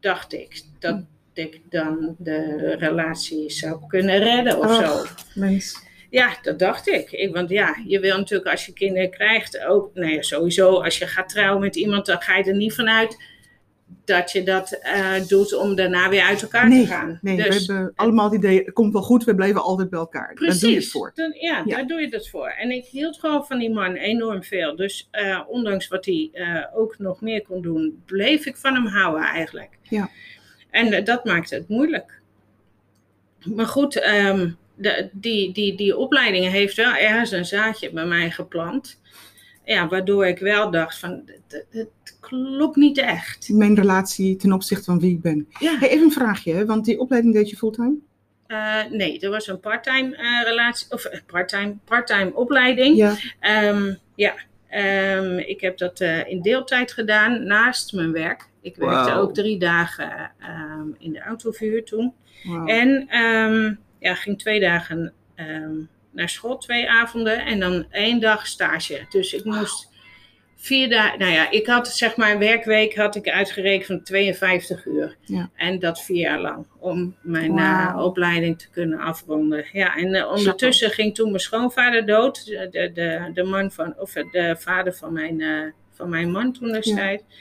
dacht 0.00 0.32
ik 0.32 0.62
dat 0.78 1.04
ik 1.34 1.60
dan 1.70 2.14
de 2.18 2.74
relatie 2.78 3.50
zou 3.50 3.80
kunnen 3.88 4.18
redden 4.18 4.58
of 4.58 4.66
Oh. 4.66 4.86
zo. 4.98 5.04
mens. 5.34 5.82
Ja, 6.10 6.36
dat 6.42 6.58
dacht 6.58 6.88
ik. 6.88 7.10
ik. 7.12 7.34
Want 7.34 7.50
ja, 7.50 7.76
je 7.86 8.00
wil 8.00 8.16
natuurlijk 8.18 8.50
als 8.50 8.66
je 8.66 8.72
kinderen 8.72 9.10
krijgt 9.10 9.64
ook, 9.64 9.90
nou 9.94 10.12
ja, 10.12 10.22
sowieso 10.22 10.82
als 10.82 10.98
je 10.98 11.06
gaat 11.06 11.28
trouwen 11.28 11.60
met 11.60 11.76
iemand, 11.76 12.06
dan 12.06 12.20
ga 12.22 12.36
je 12.36 12.44
er 12.44 12.56
niet 12.56 12.74
vanuit 12.74 13.32
dat 14.04 14.32
je 14.32 14.42
dat 14.42 14.72
eh, 14.82 15.12
doet 15.28 15.54
om 15.56 15.74
daarna 15.74 16.08
weer 16.08 16.22
uit 16.22 16.42
elkaar 16.42 16.68
Nee, 16.68 16.80
te 16.80 16.86
gaan. 16.86 17.18
nee 17.22 17.36
Dus- 17.36 17.66
we 17.66 17.72
hebben 17.72 17.92
allemaal 17.96 18.24
het 18.24 18.34
idee, 18.34 18.58
het 18.64 18.72
komt 18.72 18.92
wel 18.92 19.02
goed, 19.02 19.24
we 19.24 19.34
blijven 19.34 19.62
altijd 19.62 19.90
bij 19.90 19.98
elkaar. 19.98 20.34
Precies. 20.34 20.52
Daar 20.52 20.60
doe 20.60 20.70
je 20.70 20.76
het 20.84 20.90
voor. 20.90 21.12
Dan- 21.14 21.36
ja, 21.40 21.62
Ja. 21.64 21.76
daar 21.76 21.86
doe 21.86 22.00
je 22.00 22.08
het 22.10 22.28
voor. 22.30 22.48
En 22.48 22.70
ik 22.70 22.84
hield 22.84 23.18
gewoon 23.18 23.44
van 23.46 23.58
die 23.58 23.70
man 23.70 23.94
enorm 23.94 24.44
veel. 24.44 24.76
Dus 24.76 25.08
eh, 25.10 25.40
ondanks 25.48 25.88
wat 25.88 26.04
hij 26.04 26.28
eh, 26.32 26.64
ook 26.74 26.94
nog 26.98 27.20
meer 27.20 27.42
kon 27.42 27.62
doen, 27.62 28.02
bleef 28.06 28.46
ik 28.46 28.56
van 28.56 28.74
hem 28.74 28.86
houden 28.86 29.22
eigenlijk. 29.24 29.70
Ja. 29.82 30.10
En 30.74 31.04
dat 31.04 31.24
maakte 31.24 31.54
het 31.54 31.68
moeilijk. 31.68 32.20
Maar 33.44 33.66
goed, 33.66 34.00
ehm, 34.00 34.50
de, 34.74 35.08
die, 35.12 35.52
die, 35.52 35.76
die 35.76 35.96
opleiding 35.96 36.50
heeft 36.50 36.76
wel 36.76 36.94
ergens 36.94 37.30
een 37.30 37.44
zaadje 37.44 37.90
bij 37.90 38.06
mij 38.06 38.30
geplant. 38.30 39.00
Ja, 39.64 39.88
waardoor 39.88 40.26
ik 40.26 40.38
wel 40.38 40.70
dacht 40.70 40.98
van, 40.98 41.22
het, 41.48 41.66
het 41.70 42.16
klopt 42.20 42.76
niet 42.76 42.98
echt. 42.98 43.48
Mijn 43.48 43.74
relatie 43.74 44.36
ten 44.36 44.52
opzichte 44.52 44.84
van 44.84 45.00
wie 45.00 45.10
ik 45.10 45.20
ben. 45.20 45.48
Ja. 45.58 45.78
Hey, 45.78 45.88
even 45.88 46.04
een 46.04 46.12
vraagje, 46.12 46.66
want 46.66 46.84
die 46.84 46.98
opleiding 46.98 47.34
deed 47.34 47.50
je 47.50 47.56
fulltime? 47.56 47.96
Eh, 48.46 48.84
nee, 48.90 49.20
er 49.20 49.30
was 49.30 49.46
een 49.46 49.60
parttime 49.60 50.16
eh, 50.16 50.42
relatie, 50.44 50.86
of 50.90 51.04
eh, 51.04 51.20
parttime, 51.26 51.76
parttime 51.84 52.34
opleiding. 52.34 52.96
Ja. 52.96 53.16
Ehm, 53.40 53.94
ja, 54.14 54.34
Ehm, 54.74 55.38
ik 55.38 55.60
heb 55.60 55.78
dat 55.78 56.00
in 56.26 56.42
deeltijd 56.42 56.92
gedaan 56.92 57.46
naast 57.46 57.92
mijn 57.92 58.12
werk. 58.12 58.48
Ik 58.64 58.76
werkte 58.76 59.12
ook 59.12 59.34
drie 59.34 59.58
dagen 59.58 60.32
ehm, 60.38 60.88
in 60.98 61.12
de 61.12 61.20
autovuur 61.20 61.84
toen. 61.84 62.14
En 62.66 63.06
ehm, 63.08 63.74
ja, 63.98 64.14
ging 64.14 64.38
twee 64.38 64.60
dagen 64.60 65.12
ehm, 65.34 65.74
naar 66.10 66.28
school, 66.28 66.58
twee 66.58 66.90
avonden. 66.90 67.44
En 67.44 67.60
dan 67.60 67.86
één 67.90 68.20
dag 68.20 68.46
stage. 68.46 69.06
Dus 69.08 69.32
ik 69.32 69.44
moest 69.44 69.92
vier 70.56 70.88
dagen. 70.88 71.18
Nou 71.18 71.32
ja, 71.32 71.50
ik 71.50 71.66
had 71.66 71.88
zeg 71.88 72.16
maar 72.16 72.32
een 72.32 72.38
werkweek 72.38 72.96
had 72.96 73.16
ik 73.16 73.28
uitgerekend 73.28 73.86
van 73.86 74.02
52 74.02 74.86
uur. 74.86 75.16
Ja. 75.20 75.50
En 75.54 75.78
dat 75.78 76.02
vier 76.02 76.20
jaar 76.20 76.40
lang. 76.40 76.66
Om 76.78 77.16
mijn 77.22 77.58
eh, 77.58 77.96
opleiding 77.98 78.58
te 78.58 78.70
kunnen 78.70 78.98
afronden. 78.98 79.64
Ja, 79.72 79.96
en 79.96 80.14
eh, 80.14 80.30
ondertussen 80.30 80.90
ging 80.90 81.14
toen 81.14 81.28
mijn 81.28 81.40
schoonvader 81.40 82.06
dood. 82.06 82.46
De, 82.46 82.68
de, 82.70 83.30
de, 83.34 83.42
man 83.42 83.70
van, 83.70 83.94
of 83.98 84.12
de 84.12 84.56
vader 84.58 84.94
van 84.94 85.12
mijn, 85.12 85.40
eh, 85.40 85.72
van 85.90 86.08
mijn 86.08 86.30
man 86.30 86.52
toen 86.52 86.72
destijds. 86.72 87.22
Ja, 87.28 87.34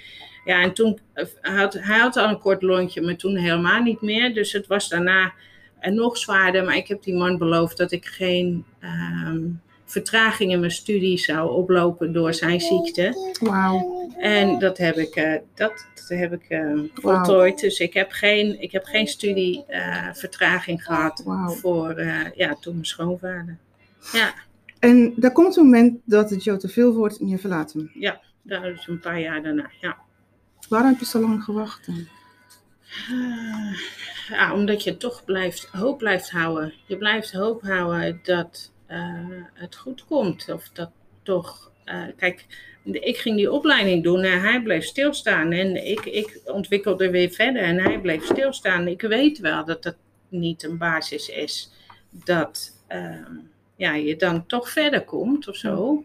en 0.45 0.73
toen 0.73 0.99
eh, 1.13 1.25
had 1.41 1.73
hij 1.73 1.99
had 1.99 2.17
al 2.17 2.29
een 2.29 2.39
kort 2.39 2.61
lontje, 2.61 3.01
maar 3.01 3.15
toen 3.15 3.35
helemaal 3.35 3.81
niet 3.81 4.01
meer. 4.01 4.33
Dus 4.33 4.51
het 4.51 4.67
was 4.67 4.89
daarna 4.89 5.33
eh, 5.79 5.91
nog 5.91 6.17
zwaarder. 6.17 6.63
Maar 6.63 6.75
ik 6.75 6.87
heb 6.87 7.03
die 7.03 7.15
man 7.15 7.37
beloofd 7.37 7.77
dat 7.77 7.91
ik 7.91 8.05
geen 8.05 8.65
ehm, 8.79 9.41
vertraging 9.85 10.51
in 10.51 10.59
mijn 10.59 10.71
studie 10.71 11.17
zou 11.17 11.51
oplopen 11.51 12.13
door 12.13 12.33
zijn 12.33 12.61
ziekte. 12.61 13.33
Wauw. 13.39 14.09
En 14.17 14.59
dat 14.59 14.77
heb 14.77 14.95
ik, 14.95 15.15
eh, 15.15 15.33
dat, 15.55 15.87
dat 15.95 16.19
heb 16.19 16.33
ik 16.33 16.63
voltooid. 16.93 17.59
Dus 17.59 17.79
ik 17.79 17.93
heb 17.93 18.11
geen, 18.11 18.61
ik 18.61 18.71
heb 18.71 18.83
geen 18.83 19.07
studievertraging 19.07 20.83
gehad 20.83 21.23
voor 21.61 22.01
ja, 22.35 22.55
toen 22.59 22.73
mijn 22.73 22.85
schoonvader. 22.85 23.57
Ja, 24.11 24.33
En 24.79 25.13
daar 25.15 25.31
komt 25.31 25.57
een 25.57 25.63
moment 25.63 25.99
dat 26.05 26.29
het 26.29 26.43
jou 26.43 26.59
te 26.59 26.67
veel 26.67 26.93
wordt 26.93 27.19
en 27.19 27.27
je 27.27 27.37
verlaat 27.37 27.73
hem. 27.73 27.91
dat 28.43 28.63
is 28.63 28.87
een 28.87 28.99
paar 28.99 29.19
jaar 29.19 29.43
daarna. 29.43 29.69
Ja. 29.81 29.97
Waarom 30.69 30.89
heb 30.89 30.99
je 30.99 31.05
zo 31.05 31.19
lang 31.21 31.43
gewacht? 31.43 31.85
dan? 31.85 32.07
Ah, 33.09 33.73
Ja, 34.29 34.53
omdat 34.53 34.83
je 34.83 34.97
toch 34.97 35.25
blijft, 35.25 35.67
hoop 35.71 35.97
blijft 35.97 36.31
houden. 36.31 36.73
Je 36.85 36.97
blijft 36.97 37.31
hoop 37.31 37.61
houden 37.61 38.19
dat 38.23 38.71
eh, 38.85 39.27
het 39.53 39.75
goed 39.75 40.05
komt. 40.05 40.49
Of 40.49 40.69
dat 40.69 40.91
toch. 41.23 41.71
eh, 41.83 42.03
kijk, 42.17 42.45
ik 42.83 43.17
ging 43.17 43.35
die 43.35 43.51
opleiding 43.51 44.03
doen 44.03 44.21
en 44.23 44.41
hij 44.41 44.61
bleef 44.61 44.83
stilstaan. 44.85 45.51
En 45.51 45.85
ik, 45.85 46.05
ik 46.05 46.41
ontwikkelde 46.45 47.09
weer 47.09 47.29
verder 47.31 47.61
en 47.61 47.79
hij 47.79 47.99
bleef 47.99 48.25
stilstaan. 48.25 48.87
Ik 48.87 49.01
weet 49.01 49.39
wel 49.39 49.65
dat 49.65 49.83
dat 49.83 49.95
niet 50.29 50.63
een 50.63 50.77
basis 50.77 51.29
is. 51.29 51.71
Dat 52.09 52.81
ehm, 52.87 53.35
ja, 53.75 53.93
je 53.93 54.15
dan 54.15 54.45
toch 54.45 54.69
verder 54.69 55.03
komt 55.03 55.47
of 55.47 55.55
zo. 55.55 56.03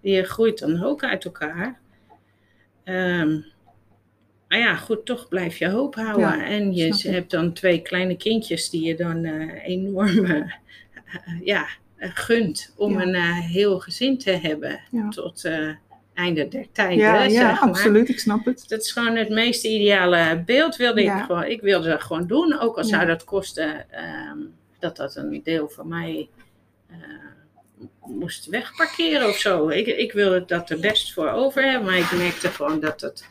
Je 0.00 0.22
groeit 0.24 0.58
dan 0.58 0.82
ook 0.84 1.02
uit 1.04 1.24
elkaar. 1.24 1.80
Ehm, 2.84 3.40
maar 4.48 4.58
ja, 4.58 4.76
goed, 4.76 5.04
toch 5.06 5.28
blijf 5.28 5.58
je 5.58 5.68
hoop 5.68 5.94
houden. 5.94 6.20
Ja, 6.20 6.44
en 6.44 6.74
je 6.74 6.94
hebt 7.10 7.30
dan 7.30 7.52
twee 7.52 7.82
kleine 7.82 8.16
kindjes 8.16 8.70
die 8.70 8.82
je 8.86 8.94
dan 8.94 9.24
eh, 9.24 9.66
enorm 9.68 10.24
eh, 10.24 10.36
eh, 10.36 10.46
ja, 11.42 11.66
gunt 11.96 12.72
om 12.76 12.92
Ja. 12.92 13.02
een 13.02 13.14
heel 13.32 13.78
gezin 13.78 14.18
te 14.18 14.30
hebben 14.30 14.80
Ja. 14.90 15.08
tot 15.08 15.44
eh 15.44 15.68
einde 16.14 16.48
der 16.48 16.66
tijden. 16.72 16.96
Ja, 16.96 17.22
zeg 17.22 17.32
ja 17.32 17.50
maar. 17.50 17.58
absoluut. 17.60 18.08
Ik 18.08 18.18
snap 18.20 18.44
het. 18.44 18.64
Dat 18.68 18.80
is 18.80 18.92
gewoon 18.92 19.16
het 19.16 19.28
meest 19.28 19.64
ideale 19.64 20.42
beeld 20.46 20.76
wilde 20.76 21.02
ik 21.02 21.22
gewoon. 21.26 21.44
Ik 21.44 21.60
wilde 21.60 21.88
dat 21.88 22.02
gewoon 22.02 22.26
doen, 22.26 22.58
ook 22.60 22.76
al 22.76 22.84
zou 22.84 23.06
dat 23.06 23.24
kosten 23.24 23.90
ehm, 23.90 24.38
dat 24.78 24.96
dat 24.96 25.16
een 25.16 25.40
deel 25.44 25.68
van 25.68 25.88
mij 25.88 26.28
moest 28.06 28.46
wegparkeren 28.46 29.28
of 29.28 29.36
zo. 29.36 29.68
Ik, 29.68 29.86
ik 29.86 30.12
wilde 30.12 30.44
dat 30.44 30.70
er 30.70 30.80
best 30.80 31.12
voor 31.12 31.28
over 31.30 31.62
hebben, 31.70 31.90
maar 31.90 31.98
ik 31.98 32.12
merkte 32.12 32.48
gewoon 32.48 32.80
dat 32.80 33.00
het, 33.00 33.26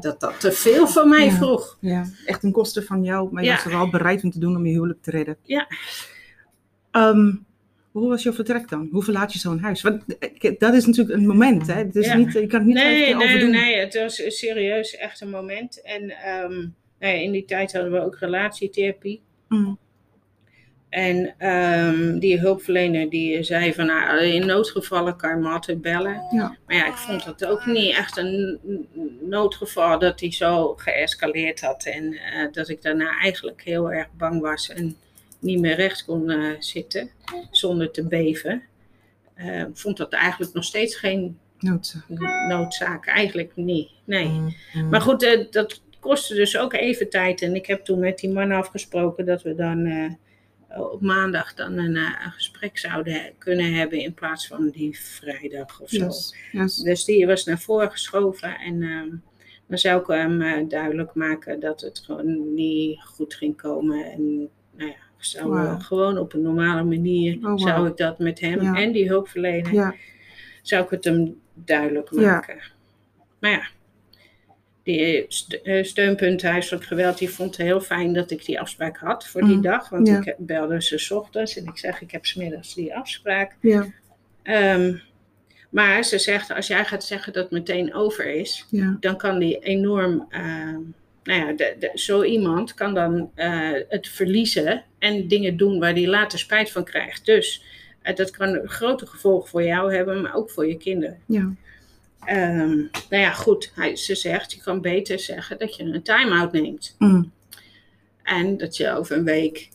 dat, 0.00 0.20
dat 0.20 0.40
te 0.40 0.52
veel 0.52 0.86
van 0.86 1.08
mij 1.08 1.24
Ja. 1.24 1.30
vroeg. 1.30 1.76
Ja, 1.80 2.04
echt 2.26 2.42
een 2.42 2.52
kosten 2.52 2.84
van 2.84 3.04
jou, 3.04 3.28
maar 3.32 3.42
je 3.42 3.48
Ja. 3.48 3.54
was 3.54 3.64
er 3.64 3.70
wel 3.70 3.90
bereid 3.90 4.24
om 4.24 4.30
te 4.30 4.38
doen 4.38 4.56
om 4.56 4.66
je 4.66 4.72
huwelijk 4.72 5.02
te 5.02 5.10
redden. 5.10 5.36
Ja. 5.42 5.66
Ehm, 6.90 7.32
hoe 7.92 8.08
was 8.08 8.22
jouw 8.22 8.32
vertrek 8.32 8.68
dan? 8.68 8.88
Hoe 8.92 9.02
verlaat 9.02 9.32
je 9.32 9.38
zo'n 9.38 9.58
huis? 9.58 9.82
Want 9.82 10.18
eh, 10.18 10.58
dat 10.58 10.74
is 10.74 10.86
natuurlijk 10.86 11.18
een 11.18 11.26
moment, 11.26 11.66
hè? 11.66 11.74
Het 11.74 11.96
is 11.96 12.06
Ja. 12.06 12.16
niet, 12.16 12.32
je 12.32 12.46
kan 12.46 12.58
het 12.58 12.68
niet 12.68 12.76
Nee, 12.76 13.14
nee, 13.14 13.24
overdoen. 13.24 13.50
nee, 13.50 13.76
het 13.76 13.94
was 13.94 14.22
serieus 14.26 14.96
echt 14.96 15.20
een 15.20 15.30
moment. 15.30 15.82
En 15.82 16.10
ehm, 16.10 16.66
nou 16.98 17.14
in 17.14 17.32
die 17.32 17.44
tijd 17.44 17.72
hadden 17.72 17.92
we 17.92 18.00
ook 18.00 18.16
relatietherapie. 18.18 19.22
Mm, 19.48 19.78
En 20.92 21.34
ehm, 21.38 22.18
die 22.18 22.38
hulpverlener 22.38 23.10
die 23.10 23.42
zei 23.42 23.74
van 23.74 23.86
nou, 23.86 24.18
in 24.24 24.46
noodgevallen 24.46 25.16
kan 25.16 25.30
je 25.30 25.36
me 25.36 25.48
altijd 25.48 25.80
bellen. 25.80 26.22
Ja. 26.30 26.56
Maar 26.66 26.76
ja, 26.76 26.86
ik 26.86 26.94
vond 26.94 27.24
het 27.24 27.44
ook 27.44 27.66
niet 27.66 27.96
echt 27.96 28.16
een 28.16 28.58
noodgeval 29.20 29.98
dat 29.98 30.20
hij 30.20 30.32
zo 30.32 30.74
geëscaleerd 30.76 31.60
had. 31.60 31.84
En 31.84 32.12
eh, 32.12 32.52
dat 32.52 32.68
ik 32.68 32.82
daarna 32.82 33.18
eigenlijk 33.20 33.62
heel 33.62 33.92
erg 33.92 34.08
bang 34.16 34.40
was 34.40 34.68
en 34.68 34.96
niet 35.38 35.60
meer 35.60 35.74
recht 35.74 36.04
kon 36.04 36.30
eh, 36.30 36.50
zitten 36.58 37.10
zonder 37.50 37.90
te 37.90 38.06
beven. 38.06 38.62
Eh, 39.34 39.60
Ik 39.60 39.66
vond 39.76 39.96
dat 39.96 40.12
eigenlijk 40.12 40.52
nog 40.54 40.64
steeds 40.64 40.96
geen 40.96 41.38
noodzaak. 41.58 42.04
noodzaak. 42.48 43.06
Eigenlijk 43.06 43.52
niet. 43.54 43.90
Nee. 44.04 44.26
Mm, 44.28 44.54
mm. 44.72 44.88
Maar 44.88 45.00
goed, 45.00 45.22
eh, 45.22 45.44
dat 45.50 45.80
kostte 46.00 46.34
dus 46.34 46.58
ook 46.58 46.72
even 46.72 47.10
tijd. 47.10 47.42
En 47.42 47.54
ik 47.54 47.66
heb 47.66 47.84
toen 47.84 47.98
met 47.98 48.18
die 48.18 48.30
man 48.30 48.52
afgesproken 48.52 49.26
dat 49.26 49.42
we 49.42 49.54
dan 49.54 49.86
op 50.76 51.00
maandag 51.00 51.54
dan 51.54 51.78
een, 51.78 51.96
eh, 51.96 52.24
een 52.24 52.32
gesprek 52.32 52.78
zouden 52.78 53.20
kunnen 53.38 53.74
hebben 53.74 53.98
in 53.98 54.14
plaats 54.14 54.46
van 54.46 54.70
die 54.70 54.98
vrijdag 55.00 55.80
of 55.80 55.88
zo. 55.88 56.04
Yes, 56.04 56.34
yes. 56.52 56.76
Dus 56.76 57.04
die 57.04 57.26
was 57.26 57.44
naar 57.44 57.58
voren 57.60 57.90
geschoven 57.90 58.58
en 58.58 58.82
ehm, 58.82 59.08
dan 59.66 59.78
zou 59.78 60.00
ik 60.00 60.06
hem 60.06 60.42
eh, 60.42 60.68
duidelijk 60.68 61.14
maken 61.14 61.60
dat 61.60 61.80
het 61.80 61.98
gewoon 61.98 62.54
niet 62.54 63.00
goed 63.00 63.34
ging 63.34 63.56
komen. 63.56 64.04
En 64.12 64.48
nou 64.76 64.90
ja, 64.90 64.96
zou 65.18 65.58
eh, 65.58 65.80
gewoon 65.80 66.18
op 66.18 66.32
een 66.32 66.42
normale 66.42 66.82
manier 66.84 67.46
Oh, 67.46 67.58
zou 67.58 67.88
ik 67.88 67.96
dat 67.96 68.18
met 68.18 68.40
hem 68.40 68.62
Ja. 68.62 68.74
en 68.74 68.92
die 68.92 69.08
hulpverlener 69.08 69.72
Ja, 69.74 69.94
zou 70.62 70.84
ik 70.84 70.90
het 70.90 71.04
hem 71.04 71.40
duidelijk 71.54 72.10
Ja. 72.10 72.20
maken. 72.30 72.58
Maar 73.38 73.50
ja, 73.50 73.66
die 74.82 75.24
st- 75.28 75.52
eh, 75.62 75.84
steunpunt 75.84 76.42
huiselijk 76.42 76.84
geweld, 76.84 77.18
die 77.18 77.30
vond 77.30 77.56
het 77.56 77.66
heel 77.66 77.80
fijn 77.80 78.12
dat 78.12 78.30
ik 78.30 78.44
die 78.44 78.60
afspraak 78.60 78.96
had 78.96 79.26
voor 79.28 79.40
die 79.42 79.54
Mm, 79.56 79.62
dag. 79.62 79.88
Want 79.88 80.08
ja. 80.08 80.18
ik 80.24 80.34
belde 80.38 80.82
ze 80.82 80.98
's 80.98 81.10
ochtends 81.10 81.56
en 81.56 81.64
ik 81.66 81.78
zeg, 81.78 82.00
ik 82.00 82.10
heb 82.10 82.26
smiddags 82.26 82.74
die 82.74 82.94
afspraak. 82.94 83.56
Ja, 83.60 83.86
Ehm, 84.42 84.94
maar 85.70 86.04
ze 86.04 86.18
zegt, 86.18 86.50
als 86.52 86.66
jij 86.66 86.84
gaat 86.84 87.04
zeggen 87.04 87.32
dat 87.32 87.42
het 87.42 87.52
meteen 87.52 87.94
over 87.94 88.26
is, 88.34 88.66
ja, 88.70 88.96
dan 89.00 89.16
kan 89.16 89.38
die 89.38 89.58
enorm, 89.58 90.26
ehm, 90.30 90.78
nou 91.24 91.40
ja, 91.46 91.52
de, 91.52 91.76
de- 91.78 91.90
zo 91.94 92.22
iemand 92.22 92.74
kan 92.74 92.94
dan 92.94 93.30
eh, 93.34 93.70
het 93.88 94.08
verliezen 94.08 94.84
en 94.98 95.28
dingen 95.28 95.56
doen 95.56 95.78
waar 95.78 95.92
hij 95.92 96.06
later 96.06 96.38
spijt 96.38 96.70
van 96.70 96.84
krijgt. 96.84 97.26
Dus 97.26 97.62
eh, 98.02 98.16
dat 98.16 98.30
kan 98.30 98.60
grote 98.64 99.06
gevolgen 99.06 99.48
voor 99.48 99.62
jou 99.62 99.94
hebben, 99.94 100.20
maar 100.22 100.34
ook 100.34 100.50
voor 100.50 100.66
je 100.68 100.76
kinderen. 100.76 101.18
ja. 101.26 101.50
Ehm, 102.24 102.76
nou 103.10 103.22
ja, 103.22 103.30
goed, 103.32 103.72
hij, 103.74 103.96
ze 103.96 104.14
zegt, 104.14 104.52
je 104.52 104.60
kan 104.62 104.80
beter 104.80 105.18
zeggen 105.18 105.58
dat 105.58 105.76
je 105.76 105.82
een 105.84 106.02
time-out 106.02 106.52
neemt. 106.52 106.94
Mm, 106.98 107.32
En 108.22 108.56
dat 108.56 108.76
je 108.76 108.90
over 108.92 109.16
een 109.16 109.24
week, 109.24 109.68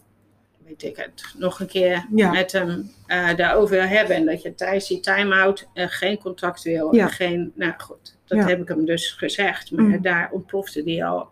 weet 0.65 0.83
ik 0.83 0.95
het, 0.97 1.23
nog 1.37 1.59
een 1.59 1.67
keer 1.67 2.05
Ja. 2.15 2.31
met 2.31 2.51
hem 2.51 2.91
eh, 3.07 3.35
daarover 3.35 3.75
wil 3.75 3.85
hebben. 3.87 4.15
En 4.15 4.25
dat 4.25 4.41
je 4.41 4.55
tijdens 4.55 4.87
die 4.87 4.99
time-out 4.99 5.67
eh, 5.73 5.85
geen 5.89 6.17
contact 6.17 6.63
wil. 6.63 6.95
Ja. 6.95 7.03
En 7.03 7.09
geen, 7.11 7.51
nou 7.55 7.73
goed, 7.77 8.17
dat 8.25 8.37
Ja. 8.37 8.47
heb 8.47 8.61
ik 8.61 8.67
hem 8.67 8.85
dus 8.85 9.11
gezegd. 9.11 9.71
Maar 9.71 9.85
Mm. 9.85 10.01
daar 10.01 10.29
ontplofte 10.31 10.83
die 10.83 11.05
al. 11.05 11.29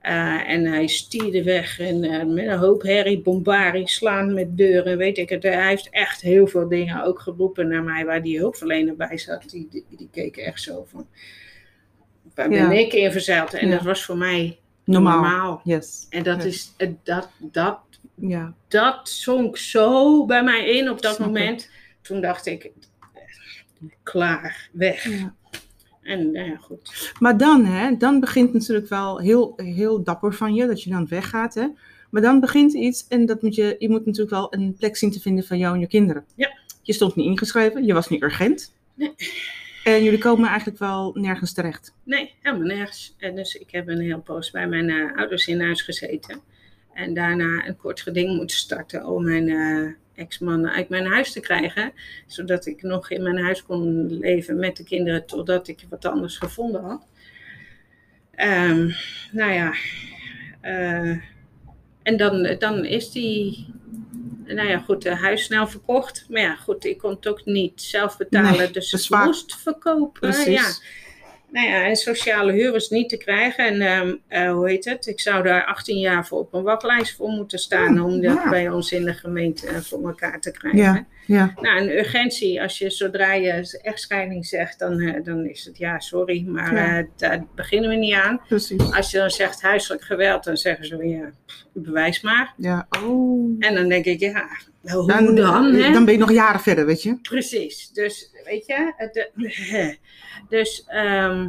Eh, 0.00 0.48
en 0.50 0.64
hij 0.64 0.86
stierde 0.86 1.42
weg 1.42 1.78
en 1.80 2.04
eh, 2.04 2.24
met 2.26 2.46
een 2.46 2.58
hoop 2.58 2.82
herrie, 2.82 3.20
bombarie, 3.20 3.88
slaan 3.88 4.34
met 4.34 4.56
deuren, 4.56 4.98
weet 4.98 5.18
ik 5.18 5.28
het. 5.28 5.42
Hij 5.42 5.68
heeft 5.68 5.88
echt 5.90 6.20
heel 6.20 6.46
veel 6.46 6.68
dingen 6.68 7.04
ook 7.04 7.20
geroepen 7.20 7.68
naar 7.68 7.82
mij 7.82 8.04
waar 8.04 8.22
die 8.22 8.38
hulpverlener 8.38 8.96
bij 8.96 9.18
zat. 9.18 9.50
Die, 9.50 9.68
die, 9.70 9.84
die 9.90 10.08
keken 10.12 10.44
echt 10.44 10.62
zo 10.62 10.86
van, 10.90 11.06
waar 12.34 12.48
ben 12.48 12.72
ik 12.72 12.92
in 12.92 13.12
verzeild? 13.12 13.54
En 13.54 13.68
Ja. 13.68 13.74
dat 13.76 13.84
was 13.84 14.04
voor 14.04 14.16
mij 14.16 14.58
Normaal. 14.84 15.12
normaal. 15.20 15.60
Yes. 15.64 16.06
En 16.10 16.22
dat 16.22 16.44
is, 16.44 16.72
eh, 16.76 16.88
dat, 17.02 17.28
dat, 17.38 17.78
Ja, 18.14 18.54
dat 18.68 19.08
zonk 19.08 19.56
zo 19.56 20.24
bij 20.26 20.42
mij 20.42 20.68
in 20.68 20.90
op 20.90 21.02
dat 21.02 21.14
Snap 21.14 21.28
ik. 21.28 21.34
moment. 21.34 21.70
Toen 22.02 22.20
dacht 22.20 22.46
ik, 22.46 22.70
klaar, 24.02 24.68
weg. 24.72 25.04
ja. 25.04 25.34
En 26.10 26.30
nou 26.30 26.48
ja, 26.48 26.56
goed. 26.56 27.12
Maar 27.18 27.36
dan, 27.36 27.64
hè, 27.64 27.96
dan 27.96 28.20
begint 28.20 28.52
natuurlijk 28.52 28.88
wel 28.88 29.18
heel, 29.18 29.52
heel 29.56 30.02
dapper 30.02 30.34
van 30.34 30.54
je, 30.54 30.66
dat 30.66 30.82
je 30.82 30.90
dan 30.90 31.08
weggaat. 31.08 31.54
Hè. 31.54 31.66
Maar 32.10 32.22
dan 32.22 32.40
begint 32.40 32.72
iets 32.72 33.06
en 33.08 33.26
dat 33.26 33.42
moet 33.42 33.54
je, 33.54 33.76
je 33.78 33.90
moet 33.90 34.06
natuurlijk 34.06 34.30
wel 34.30 34.54
een 34.54 34.74
plek 34.78 34.96
zien 34.96 35.10
te 35.10 35.20
vinden 35.20 35.44
van 35.44 35.58
jou 35.58 35.74
en 35.74 35.80
je 35.80 35.86
kinderen. 35.86 36.24
Ja. 36.34 36.58
Je 36.82 36.92
stond 36.92 37.16
niet 37.16 37.26
ingeschreven, 37.26 37.84
je 37.84 37.92
was 37.92 38.08
niet 38.08 38.22
urgent. 38.22 38.74
Nee. 38.94 39.14
En 39.84 40.02
jullie 40.02 40.18
komen 40.18 40.48
eigenlijk 40.48 40.78
wel 40.78 41.10
nergens 41.14 41.52
terecht. 41.52 41.94
Nee, 42.02 42.34
helemaal 42.40 42.66
nergens. 42.66 43.14
En 43.18 43.34
dus 43.34 43.54
ik 43.54 43.70
heb 43.70 43.88
een 43.88 44.00
heel 44.00 44.20
poos 44.20 44.50
bij 44.50 44.68
mijn 44.68 44.90
eh, 44.90 45.16
ouders 45.16 45.46
in 45.46 45.60
huis 45.60 45.82
gezeten. 45.82 46.40
En 46.92 47.14
daarna 47.14 47.66
een 47.66 47.76
kort 47.76 48.00
geding 48.00 48.36
moeten 48.36 48.56
starten 48.56 49.06
om 49.06 49.24
mijn 49.24 49.48
eh, 49.48 49.92
ex-man 50.20 50.68
uit 50.68 50.88
mijn 50.88 51.06
huis 51.06 51.32
te 51.32 51.40
krijgen. 51.40 51.92
Zodat 52.26 52.66
ik 52.66 52.82
nog 52.82 53.10
in 53.10 53.22
mijn 53.22 53.38
huis 53.38 53.62
kon 53.62 54.06
leven 54.18 54.58
met 54.58 54.76
de 54.76 54.84
kinderen 54.84 55.26
totdat 55.26 55.68
ik 55.68 55.84
wat 55.88 56.04
anders 56.04 56.36
gevonden 56.38 56.82
had. 56.82 57.06
Ehm, 58.34 58.90
nou 59.32 59.52
ja, 59.52 59.74
eh, 60.60 61.16
en 62.02 62.16
dan, 62.16 62.56
dan 62.58 62.84
is 62.84 63.10
die, 63.10 63.66
nou 64.44 64.68
ja 64.68 64.78
goed, 64.78 65.04
het 65.04 65.18
huis 65.18 65.44
snel 65.44 65.68
verkocht. 65.68 66.26
Maar 66.28 66.40
ja 66.42 66.56
goed, 66.56 66.84
ik 66.84 66.98
kon 66.98 67.10
het 67.10 67.26
ook 67.26 67.44
niet 67.44 67.82
zelf 67.82 68.16
betalen, 68.16 68.58
Nee, 68.58 68.70
dus 68.70 68.92
ik 68.92 69.00
vaak- 69.00 69.24
moest 69.24 69.56
verkopen. 69.56 70.20
Precies. 70.20 70.46
Ja. 70.46 70.88
Nou 71.52 71.68
ja, 71.68 71.84
en 71.84 71.96
sociale 71.96 72.52
huur 72.52 72.74
is 72.74 72.88
niet 72.88 73.08
te 73.08 73.16
krijgen. 73.16 73.66
En 73.66 73.80
ehm, 73.80 74.14
eh, 74.28 74.52
hoe 74.52 74.68
heet 74.68 74.84
het? 74.84 75.06
Ik 75.06 75.20
zou 75.20 75.42
daar 75.42 75.64
18 75.64 75.98
jaar 75.98 76.26
voor 76.26 76.38
op 76.38 76.54
een 76.54 76.62
wachtlijst 76.62 77.16
voor 77.16 77.28
moeten 77.28 77.58
staan. 77.58 78.00
Oh, 78.00 78.04
om 78.06 78.20
dat 78.20 78.34
ja. 78.34 78.50
bij 78.50 78.68
ons 78.68 78.92
in 78.92 79.04
de 79.04 79.14
gemeente 79.14 79.66
eh, 79.66 79.76
voor 79.76 80.06
elkaar 80.08 80.40
te 80.40 80.50
krijgen. 80.50 80.80
Ja, 80.80 81.06
ja. 81.26 81.52
Nou, 81.60 81.80
een 81.80 81.98
urgentie, 81.98 82.62
als 82.62 82.78
je 82.78 82.90
zodra 82.90 83.32
je 83.34 83.78
echtscheiding 83.82 84.46
zegt, 84.46 84.78
dan, 84.78 85.00
eh, 85.00 85.24
dan 85.24 85.46
is 85.46 85.64
het 85.64 85.78
ja, 85.78 85.98
sorry, 85.98 86.44
maar 86.46 86.74
Ja. 86.74 87.06
daar 87.16 87.46
beginnen 87.54 87.90
we 87.90 87.96
niet 87.96 88.14
aan. 88.14 88.40
Precies. 88.48 88.92
Als 88.92 89.10
je 89.10 89.18
dan 89.18 89.30
zegt 89.30 89.62
huiselijk 89.62 90.02
geweld, 90.02 90.44
dan 90.44 90.56
zeggen 90.56 90.84
ze 90.86 90.96
ja, 90.96 91.30
bewijs 91.72 92.20
maar. 92.20 92.54
Ja, 92.56 92.86
oh. 93.04 93.56
En 93.58 93.74
dan 93.74 93.88
denk 93.88 94.04
ik, 94.04 94.20
ja, 94.20 94.48
hoe 94.82 95.06
Dan, 95.06 95.34
dan? 95.34 95.74
hè? 95.74 95.92
dan 95.92 96.04
ben 96.04 96.14
je 96.14 96.20
nog 96.20 96.32
jaren 96.32 96.60
verder, 96.60 96.86
weet 96.86 97.02
je. 97.02 97.18
Precies, 97.22 97.90
dus 97.90 98.29
weet 98.44 98.66
je, 98.66 98.92
het, 98.96 99.28
eh, 99.36 99.88
dus 100.58 100.84
ehm, 100.86 101.42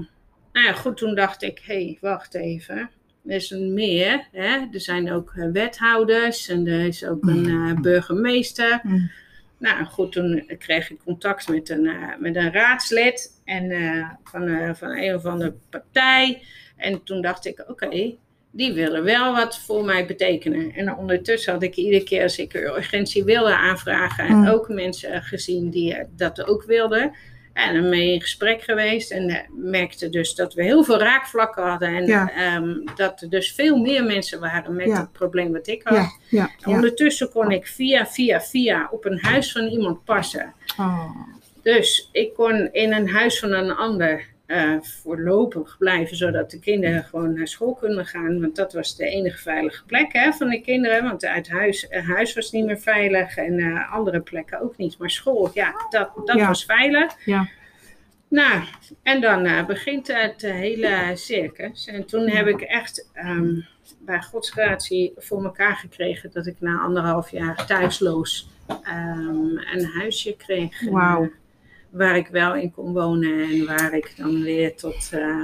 nou 0.51 0.65
ja, 0.65 0.73
goed, 0.73 0.97
toen 0.97 1.15
dacht 1.15 1.41
ik, 1.41 1.62
hé, 1.65 1.73
hey, 1.73 1.97
wacht 2.01 2.34
even. 2.34 2.89
Er 3.25 3.36
is 3.36 3.49
een 3.49 3.73
meer, 3.73 4.27
hè? 4.32 4.65
er 4.71 4.80
zijn 4.80 5.12
ook 5.12 5.34
eh, 5.36 5.51
wethouders 5.51 6.47
en 6.47 6.67
er 6.67 6.86
is 6.86 7.06
ook 7.06 7.23
een 7.23 7.45
eh, 7.45 7.82
burgemeester. 7.82 8.80
Mm. 8.84 9.12
Nou 9.58 9.86
goed, 9.86 10.12
toen 10.12 10.43
kreeg 10.58 10.89
ik 10.89 10.99
contact 11.04 11.47
met 11.47 11.69
een, 11.69 11.89
met 12.19 12.36
een 12.36 12.51
raadslid 12.51 13.41
en, 13.45 13.69
van, 14.23 14.75
van 14.75 14.97
een 14.97 15.15
of 15.15 15.25
andere 15.25 15.54
partij. 15.69 16.41
En 16.77 17.04
toen 17.04 17.21
dacht 17.21 17.45
ik, 17.45 17.63
oké, 17.67 18.15
die 18.52 18.74
willen 18.74 19.04
wel 19.04 19.34
wat 19.34 19.60
voor 19.60 19.86
mij 19.86 20.06
betekenen. 20.06 20.72
En 20.76 20.96
ondertussen 20.96 21.54
had 21.54 21.64
ik 21.64 21.76
iedere 21.76 22.04
keer 22.04 22.24
als 22.24 22.38
ik 22.38 22.54
urgentie 22.54 23.24
wilde 23.24 23.56
aanvragen, 23.56 24.36
Mm. 24.38 24.48
ook 24.48 24.70
mensen 24.70 25.22
gezien 25.22 25.70
die 25.70 25.98
dat 26.16 26.46
ook 26.48 26.64
wilden. 26.64 27.16
En 27.54 27.76
ermee 27.76 28.14
in 28.14 28.22
gesprek 28.22 28.62
geweest 28.62 29.12
en 29.12 29.30
eh, 29.30 29.38
merkte 29.56 30.10
dus 30.10 30.36
dat 30.36 30.54
we 30.54 30.64
heel 30.64 30.84
veel 30.84 31.00
raakvlakken 31.00 31.64
hadden. 31.64 31.96
En 31.96 32.06
Ja. 32.06 32.32
ehm, 32.32 32.76
dat 32.96 33.22
er 33.22 33.30
dus 33.30 33.52
veel 33.54 33.78
meer 33.78 34.04
mensen 34.04 34.40
waren 34.40 34.76
met 34.76 34.86
Ja. 34.88 35.00
het 35.00 35.12
probleem 35.12 35.52
wat 35.52 35.68
ik 35.68 35.82
had. 35.84 36.18
Ja. 36.30 36.50
Ondertussen 36.66 37.30
kon 37.32 37.52
ik 37.52 37.68
via, 37.68 38.06
via, 38.08 38.42
via 38.42 38.88
op 38.92 39.06
een 39.06 39.20
huis 39.22 39.52
van 39.52 39.68
iemand 39.68 40.04
passen. 40.04 40.54
Oh. 40.78 41.16
Dus 41.64 42.10
ik 42.12 42.34
kon 42.34 42.70
in 42.72 42.94
een 42.94 43.10
huis 43.10 43.40
van 43.40 43.52
een 43.52 43.72
ander 43.72 44.26
eh, 44.52 44.82
voorlopig 44.82 45.76
blijven, 45.80 46.18
zodat 46.18 46.52
de 46.52 46.60
kinderen 46.60 47.04
gewoon 47.04 47.34
naar 47.34 47.48
school 47.48 47.74
kunnen 47.74 48.06
gaan. 48.06 48.42
Want 48.42 48.56
dat 48.56 48.74
was 48.74 48.96
de 48.96 49.06
enige 49.06 49.38
veilige 49.38 49.86
plek 49.86 50.14
hè, 50.14 50.32
van 50.32 50.50
de 50.50 50.62
kinderen. 50.62 51.04
Want 51.04 51.26
uit 51.26 51.50
huis, 51.50 51.88
eh, 51.88 52.08
huis 52.10 52.34
was 52.34 52.52
niet 52.52 52.66
meer 52.66 52.80
veilig 52.80 53.38
en 53.38 53.60
eh, 53.60 53.94
andere 53.94 54.20
plekken 54.20 54.62
ook 54.62 54.78
niet. 54.78 54.98
Maar 54.98 55.10
school, 55.10 55.52
ja, 55.54 55.74
dat, 55.90 56.10
dat 56.26 56.38
Ja. 56.38 56.48
was 56.48 56.66
veilig. 56.66 57.26
Ja. 57.26 57.48
Nou, 58.28 58.62
en 59.04 59.22
dan 59.22 59.66
begint 59.66 60.08
het 60.08 60.42
hele 60.42 61.12
circus. 61.14 61.88
En 61.88 62.06
toen 62.06 62.30
heb 62.30 62.48
ik 62.48 62.62
echt 62.62 63.10
ehm, 63.14 63.54
bij 64.00 64.22
Gods 64.22 64.50
gratie 64.50 65.14
voor 65.18 65.44
elkaar 65.44 65.76
gekregen 65.76 66.32
dat 66.34 66.46
ik 66.46 66.56
na 66.60 66.80
anderhalf 66.80 67.32
jaar 67.32 67.66
thuisloos 67.66 68.50
ehm, 68.84 69.58
een 69.74 69.86
huisje 69.86 70.36
kreeg. 70.36 70.90
Wauw. 70.90 71.30
Waar 71.91 72.15
ik 72.17 72.27
wel 72.27 72.56
in 72.56 72.71
kon 72.71 72.93
wonen 72.93 73.39
en 73.49 73.65
waar 73.65 73.93
ik 73.93 74.13
dan 74.17 74.41
weer 74.41 74.75
tot 74.75 75.10
eh, 75.12 75.43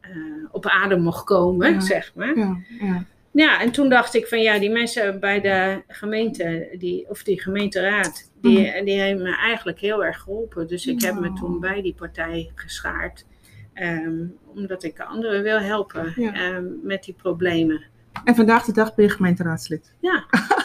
eh, 0.00 0.10
op 0.50 0.66
adem 0.66 1.00
mocht 1.02 1.24
komen, 1.24 1.72
Ja. 1.72 1.80
zeg 1.80 2.12
maar. 2.14 2.38
Ja, 2.38 2.56
ja. 2.80 3.04
Ja, 3.34 3.60
en 3.60 3.70
toen 3.72 3.88
dacht 3.88 4.14
ik 4.14 4.26
van 4.26 4.40
ja, 4.42 4.58
die 4.58 4.70
mensen 4.70 5.20
bij 5.20 5.40
de 5.40 5.82
gemeente, 5.88 6.74
die, 6.78 7.08
of 7.08 7.22
die 7.22 7.40
gemeenteraad, 7.40 8.30
die, 8.40 8.84
die 8.84 9.00
hebben 9.00 9.22
me 9.24 9.36
eigenlijk 9.36 9.78
heel 9.78 10.04
erg 10.04 10.20
geholpen. 10.20 10.66
Dus 10.68 10.86
ik 10.86 11.02
heb 11.02 11.14
me 11.20 11.28
Oh. 11.28 11.34
toen 11.36 11.60
bij 11.60 11.82
die 11.82 11.94
partij 11.94 12.50
geschaard. 12.54 13.24
ehm, 13.72 14.24
omdat 14.54 14.82
ik 14.82 15.00
anderen 15.00 15.42
wil 15.42 15.58
helpen 15.60 16.14
ehm, 16.16 16.64
met 16.82 17.04
die 17.04 17.14
problemen. 17.14 17.82
En 18.24 18.34
vandaag 18.34 18.64
de 18.64 18.72
dag 18.72 18.94
ben 18.94 19.04
je 19.04 19.10
gemeenteraadslid. 19.10 19.94
Ja. 20.00 20.24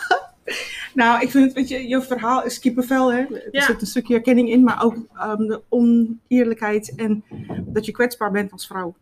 nou, 0.93 1.21
ik 1.21 1.29
vind 1.31 1.45
het, 1.45 1.53
weet 1.53 1.67
je, 1.67 1.87
je 1.87 2.01
verhaal 2.01 2.43
is 2.45 2.59
kippenvel, 2.59 3.11
hè. 3.13 3.19
Er 3.19 3.47
Ja. 3.51 3.61
zit 3.61 3.81
een 3.81 3.87
stukje 3.87 4.13
herkenning 4.13 4.49
in, 4.49 4.63
maar 4.63 4.83
ook 4.83 4.95
ehm, 5.13 5.37
de 5.47 5.61
oneerlijkheid 5.69 6.95
en 6.95 7.23
dat 7.65 7.85
je 7.85 7.91
kwetsbaar 7.91 8.31
bent 8.31 8.51
als 8.51 8.67
vrouw. 8.67 8.95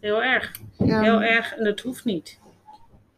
Heel 0.00 0.22
erg. 0.22 0.52
Ja. 0.78 1.00
Heel 1.00 1.22
erg. 1.22 1.54
En 1.54 1.64
dat 1.64 1.80
hoeft 1.80 2.04
niet. 2.04 2.38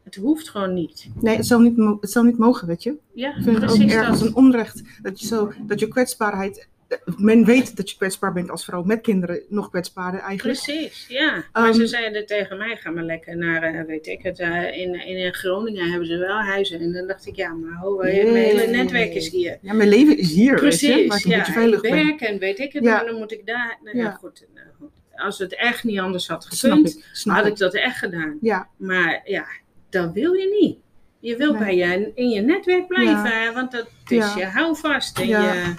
Het 0.04 0.14
hoeft 0.14 0.48
gewoon 0.48 0.74
niet. 0.74 1.08
Nee, 1.20 1.36
het 1.36 1.46
zou, 1.46 1.62
niet 1.62 1.76
het 2.00 2.10
niet 2.24 2.38
mogen, 2.38 2.66
weet 2.66 2.82
je. 2.82 2.94
Ja, 3.12 3.28
Ik 3.28 3.42
vind 3.42 3.46
het 3.60 3.70
ook 3.70 3.76
precies 3.76 3.92
ergens 3.94 4.18
dat. 4.18 4.28
een 4.28 4.34
onrecht 4.34 4.82
dat 5.02 5.20
je, 5.20 5.26
zo, 5.26 5.52
dat 5.66 5.80
je 5.80 5.88
kwetsbaarheid... 5.88 6.68
eh, 6.88 6.98
Men 7.16 7.44
weet 7.44 7.76
dat 7.76 7.90
je 7.90 7.96
kwetsbaar 7.96 8.32
bent 8.32 8.50
als 8.50 8.64
vrouw, 8.64 8.82
met 8.82 9.00
kinderen 9.00 9.40
nog 9.48 9.70
kwetsbaarder 9.70 10.20
eigenlijk. 10.20 10.62
Precies, 10.62 11.06
ja. 11.08 11.44
Maar 11.52 11.64
Ehm, 11.68 11.72
ze 11.74 11.86
zeiden 11.86 12.26
tegen 12.26 12.56
mij, 12.58 12.76
ga 12.76 12.90
maar 12.90 13.02
lekker 13.02 13.36
naar, 13.36 13.62
eh, 13.62 13.84
weet 13.86 14.06
ik 14.06 14.22
het, 14.22 14.38
eh, 14.38 14.78
in, 14.78 15.06
in 15.06 15.34
Groningen 15.34 15.90
hebben 15.90 16.08
ze 16.08 16.16
wel 16.16 16.36
huizen. 16.40 16.80
En 16.80 16.92
dan 16.92 17.06
dacht 17.06 17.26
ik, 17.26 17.36
ja, 17.36 17.52
maar 17.52 17.78
ho, 17.80 18.00
eh, 18.00 18.14
mijn 18.24 18.34
hele 18.36 18.56
Nee. 18.66 18.76
netwerk 18.76 19.14
is 19.14 19.30
hier. 19.30 19.58
Ja, 19.62 19.72
mijn 19.72 19.88
leven 19.88 20.18
is 20.18 20.32
hier, 20.32 20.60
weet 20.60 20.80
je, 20.80 20.86
Precies, 20.92 21.24
een 21.24 21.30
ja. 21.30 21.44
veilig 21.44 21.80
ben. 21.80 21.92
werk 21.92 22.20
en 22.20 22.38
weet 22.38 22.58
ik 22.58 22.72
het, 22.72 22.84
Ja. 22.84 22.94
maar 22.96 23.06
dan 23.06 23.14
moet 23.18 23.32
ik 23.32 23.46
daar. 23.46 23.78
Nou, 23.82 23.96
ja. 23.96 24.02
Ja. 24.02 24.10
goed, 24.10 24.46
nou. 24.54 24.66
Als 25.14 25.38
het 25.38 25.54
echt 25.54 25.84
niet 25.84 25.98
anders 25.98 26.28
had 26.28 26.44
Snap 26.50 26.70
gekund, 26.72 26.96
ik, 26.96 27.04
snap 27.12 27.36
had 27.36 27.46
ik. 27.46 27.56
dat 27.56 27.74
echt 27.74 27.98
gedaan. 27.98 28.38
Ja, 28.40 28.68
Maar 28.76 29.20
ja, 29.24 29.46
dat 29.90 30.12
wil 30.12 30.32
je 30.32 30.56
niet. 30.60 30.78
Je 31.20 31.36
wil 31.36 31.52
Nee. 31.52 31.58
bij 31.64 31.76
je, 31.76 32.12
in 32.14 32.28
je 32.28 32.40
netwerk 32.40 32.86
blijven, 32.86 33.54
want 33.54 33.72
dat 33.72 33.86
is 34.08 34.34
je 34.34 34.44
houvast. 34.44 35.18
En 35.18 35.26
Ja. 35.26 35.52
je, 35.52 35.74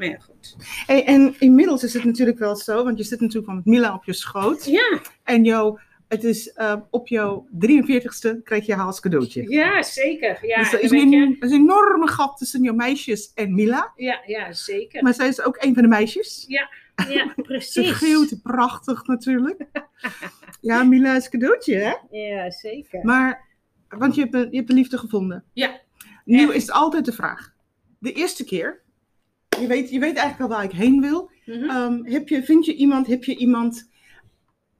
maar 0.00 0.08
ja, 0.08 0.18
goed. 0.18 0.56
Hey, 0.86 1.04
en 1.04 1.34
inmiddels 1.38 1.82
is 1.84 1.94
het 1.94 2.04
natuurlijk 2.04 2.38
wel 2.38 2.56
zo, 2.56 2.84
want 2.84 2.98
je 2.98 3.04
zit 3.04 3.20
natuurlijk 3.20 3.48
al 3.48 3.54
met 3.54 3.64
Mila 3.64 3.94
op 3.94 4.04
je 4.04 4.12
schoot. 4.12 4.64
Ja, 4.64 5.00
En 5.24 5.44
jou, 5.44 5.78
het 6.08 6.24
is 6.24 6.52
eh, 6.52 6.76
op 6.90 7.08
jouw 7.08 7.48
43ste 7.66 8.42
krijg 8.44 8.66
je 8.66 8.74
haar 8.74 8.86
als 8.86 9.00
cadeautje. 9.00 9.50
ja 9.50 9.82
zeker. 9.82 10.46
Ja, 10.46 10.58
dus 10.58 10.72
er 10.72 10.80
is, 10.80 10.90
een, 10.90 11.12
een 11.12 11.52
enorme 11.52 12.06
gat 12.08 12.38
tussen 12.38 12.62
jouw 12.62 12.74
meisjes 12.74 13.32
en 13.34 13.54
Mila. 13.54 13.92
ja, 13.96 14.22
ja, 14.26 14.52
zeker. 14.52 15.02
Maar 15.02 15.14
zij 15.14 15.28
is 15.28 15.42
ook 15.42 15.56
een 15.62 15.74
van 15.74 15.82
de 15.82 15.88
meisjes. 15.88 16.44
Ja, 16.48 16.68
Ze 17.06 17.32
precies. 17.42 17.90
geeuwt 17.90 18.42
prachtig 18.42 19.06
natuurlijk. 19.06 19.66
Ja, 20.60 20.82
Mila 20.82 21.16
is 21.16 21.28
cadeautje, 21.28 21.74
hè? 21.74 22.18
Ja, 22.18 22.50
zeker. 22.50 23.04
Maar, 23.04 23.46
want 23.88 24.14
je 24.14 24.20
hebt, 24.20 24.34
je 24.50 24.56
hebt 24.56 24.68
de 24.68 24.74
liefde 24.74 24.98
gevonden. 24.98 25.44
Ja. 25.52 25.80
Nu 26.24 26.42
Echt. 26.42 26.52
is 26.54 26.62
het 26.62 26.72
altijd 26.72 27.04
de 27.04 27.12
vraag. 27.12 27.52
De 27.98 28.12
eerste 28.12 28.44
keer, 28.44 28.82
je 29.60 29.66
weet, 29.66 29.90
je 29.90 29.98
weet 29.98 30.16
eigenlijk 30.16 30.50
al 30.50 30.56
waar 30.56 30.64
ik 30.64 30.72
heen 30.72 31.00
wil. 31.00 31.30
Mhm. 31.44 31.70
Ehm, 31.70 32.04
heb 32.04 32.28
je, 32.28 32.42
vind 32.42 32.64
je 32.64 32.74
iemand, 32.74 33.06
heb 33.06 33.24
je 33.24 33.36
iemand, 33.36 33.90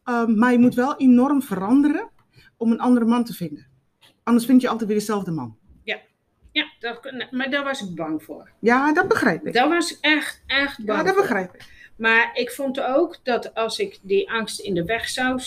ehm, 0.05 0.39
maar 0.39 0.53
je 0.53 0.59
moet 0.59 0.75
wel 0.75 0.97
enorm 0.97 1.43
veranderen 1.43 2.11
om 2.57 2.71
een 2.71 2.81
andere 2.81 3.07
man 3.07 3.25
te 3.25 3.33
vinden. 3.33 3.67
Anders 4.23 4.47
vind 4.47 4.61
je 4.61 4.69
altijd 4.69 4.89
weer 4.89 4.99
dezelfde 4.99 5.31
man. 5.31 5.59
Ja, 6.53 6.71
dat, 6.79 7.13
maar 7.31 7.51
daar 7.51 7.65
was 7.65 7.83
ik 7.83 7.95
bang 7.95 8.23
voor. 8.23 8.51
Ja, 8.61 8.93
dat 8.93 9.09
begrijp 9.09 9.47
ik. 9.47 9.53
Daar 9.53 9.69
was 9.69 9.93
ik 9.93 9.99
echt, 10.01 10.43
echt 10.47 10.85
bang 10.85 10.99
Ja, 10.99 11.05
dat 11.05 11.17
begrijp 11.17 11.55
ik. 11.55 11.65
Maar 11.97 12.31
ik 12.35 12.51
vond 12.51 12.81
ook 12.81 13.19
dat 13.23 13.55
als 13.55 13.79
ik 13.79 13.99
die 14.03 14.31
angst 14.31 14.61
in 14.61 14.75
de 14.75 14.85
weg 14.85 15.09
zou 15.09 15.41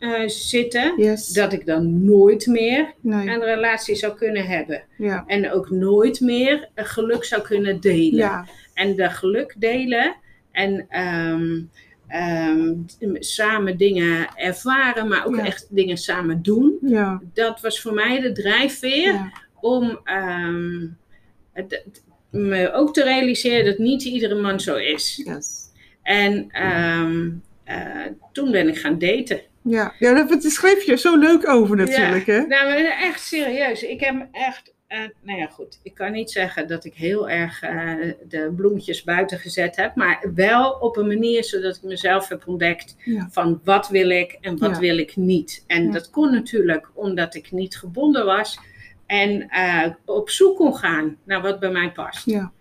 eh, 0.00 0.28
zitten, 0.28 0.94
Yes. 0.96 1.28
dat 1.28 1.52
ik 1.52 1.66
dan 1.66 2.04
nooit 2.04 2.46
meer 2.46 2.92
nee. 3.00 3.28
een 3.28 3.44
relatie 3.44 3.94
zou 3.94 4.14
kunnen 4.16 4.46
hebben. 4.46 4.82
Ja. 4.98 5.24
En 5.26 5.50
ook 5.52 5.70
nooit 5.70 6.20
meer 6.20 6.68
geluk 6.74 7.24
zou 7.24 7.42
kunnen 7.42 7.80
delen. 7.80 8.18
Ja. 8.18 8.46
En 8.74 8.96
de 8.96 9.10
geluk 9.10 9.54
delen 9.58 10.16
en 10.52 10.86
ehm, 10.88 11.60
ehm, 12.08 12.74
samen 13.18 13.76
dingen 13.76 14.28
ervaren, 14.34 15.08
maar 15.08 15.26
ook 15.26 15.36
Ja. 15.36 15.44
echt 15.44 15.66
dingen 15.70 15.96
samen 15.96 16.42
doen. 16.42 16.78
Ja. 16.80 17.20
Dat 17.34 17.60
was 17.60 17.80
voor 17.80 17.94
mij 17.94 18.20
de 18.20 18.32
drijfveer 18.32 19.32
om 19.60 20.00
ehm, 20.04 20.86
me 22.30 22.72
ook 22.72 22.94
te 22.94 23.02
realiseren 23.02 23.64
dat 23.64 23.78
niet 23.78 24.02
iedere 24.04 24.34
man 24.40 24.60
zo 24.60 24.74
is. 24.76 25.22
Yes. 25.24 25.68
En 26.02 26.50
eh, 26.50 28.06
toen 28.32 28.50
ben 28.50 28.68
ik 28.68 28.78
gaan 28.78 28.98
daten. 28.98 29.40
Ja. 29.62 29.94
ja, 29.98 30.14
dat 30.14 30.28
dat 30.28 30.42
schreef 30.52 30.82
je 30.82 30.96
zo 30.96 31.16
leuk 31.18 31.48
over 31.48 31.76
natuurlijk, 31.76 32.26
hè? 32.26 32.40
Nou, 32.40 32.66
maar 32.68 32.76
echt 33.00 33.20
serieus. 33.20 33.82
Ik 33.82 34.00
heb 34.00 34.26
echt. 34.32 34.72
eh, 34.86 34.98
nou 35.22 35.38
ja, 35.38 35.46
goed. 35.46 35.80
Ik 35.82 35.94
kan 35.94 36.12
niet 36.12 36.30
zeggen 36.30 36.68
dat 36.68 36.84
ik 36.84 36.94
heel 36.94 37.28
erg 37.28 37.62
eh, 37.62 37.94
de 38.28 38.52
bloemetjes 38.56 39.02
buiten 39.04 39.38
gezet 39.38 39.76
heb. 39.76 39.94
Maar 39.94 40.30
wel 40.34 40.70
op 40.70 40.96
een 40.96 41.06
manier 41.06 41.44
zodat 41.44 41.76
ik 41.76 41.82
mezelf 41.82 42.28
heb 42.28 42.42
ontdekt. 42.46 42.96
Ja. 43.04 43.28
Van 43.30 43.60
wat 43.64 43.88
wil 43.88 44.10
ik 44.10 44.38
en 44.40 44.58
wat 44.58 44.70
Ja. 44.74 44.78
wil 44.78 44.98
ik 44.98 45.16
niet. 45.16 45.64
En 45.66 45.84
Ja. 45.84 45.90
dat 45.92 46.10
kon 46.10 46.32
natuurlijk 46.32 46.90
omdat 46.94 47.34
ik 47.34 47.52
niet 47.52 47.76
gebonden 47.76 48.24
was. 48.24 48.58
En 49.06 49.48
eh, 49.48 49.86
op 50.04 50.30
zoek 50.30 50.56
kon 50.56 50.76
gaan 50.76 51.16
naar 51.24 51.42
wat 51.42 51.60
bij 51.60 51.70
mij 51.70 51.90
past. 51.92 52.26
Ja. 52.26 52.52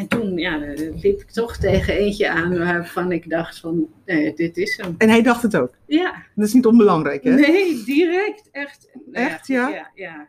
En 0.00 0.08
toen 0.08 0.38
ja, 0.38 0.58
liep 0.76 1.20
ik 1.20 1.30
toch 1.30 1.56
tegen 1.56 1.94
eentje 1.94 2.28
aan 2.28 2.58
waarvan 2.58 3.12
ik 3.12 3.30
dacht 3.30 3.58
van, 3.58 3.88
nee, 4.06 4.34
dit 4.34 4.56
is 4.56 4.76
hem. 4.76 4.94
En 4.98 5.08
hij 5.08 5.22
dacht 5.22 5.42
het 5.42 5.56
ook. 5.56 5.76
Ja, 5.86 6.24
Dat 6.34 6.46
is 6.46 6.52
niet 6.52 6.66
onbelangrijk, 6.66 7.24
hè? 7.24 7.34
nee, 7.34 7.84
direct. 7.84 8.50
Echt. 8.50 8.88
Nou 8.92 9.26
Echt, 9.26 9.46
ja? 9.46 9.68
Ja, 9.68 9.90
ja. 9.94 10.28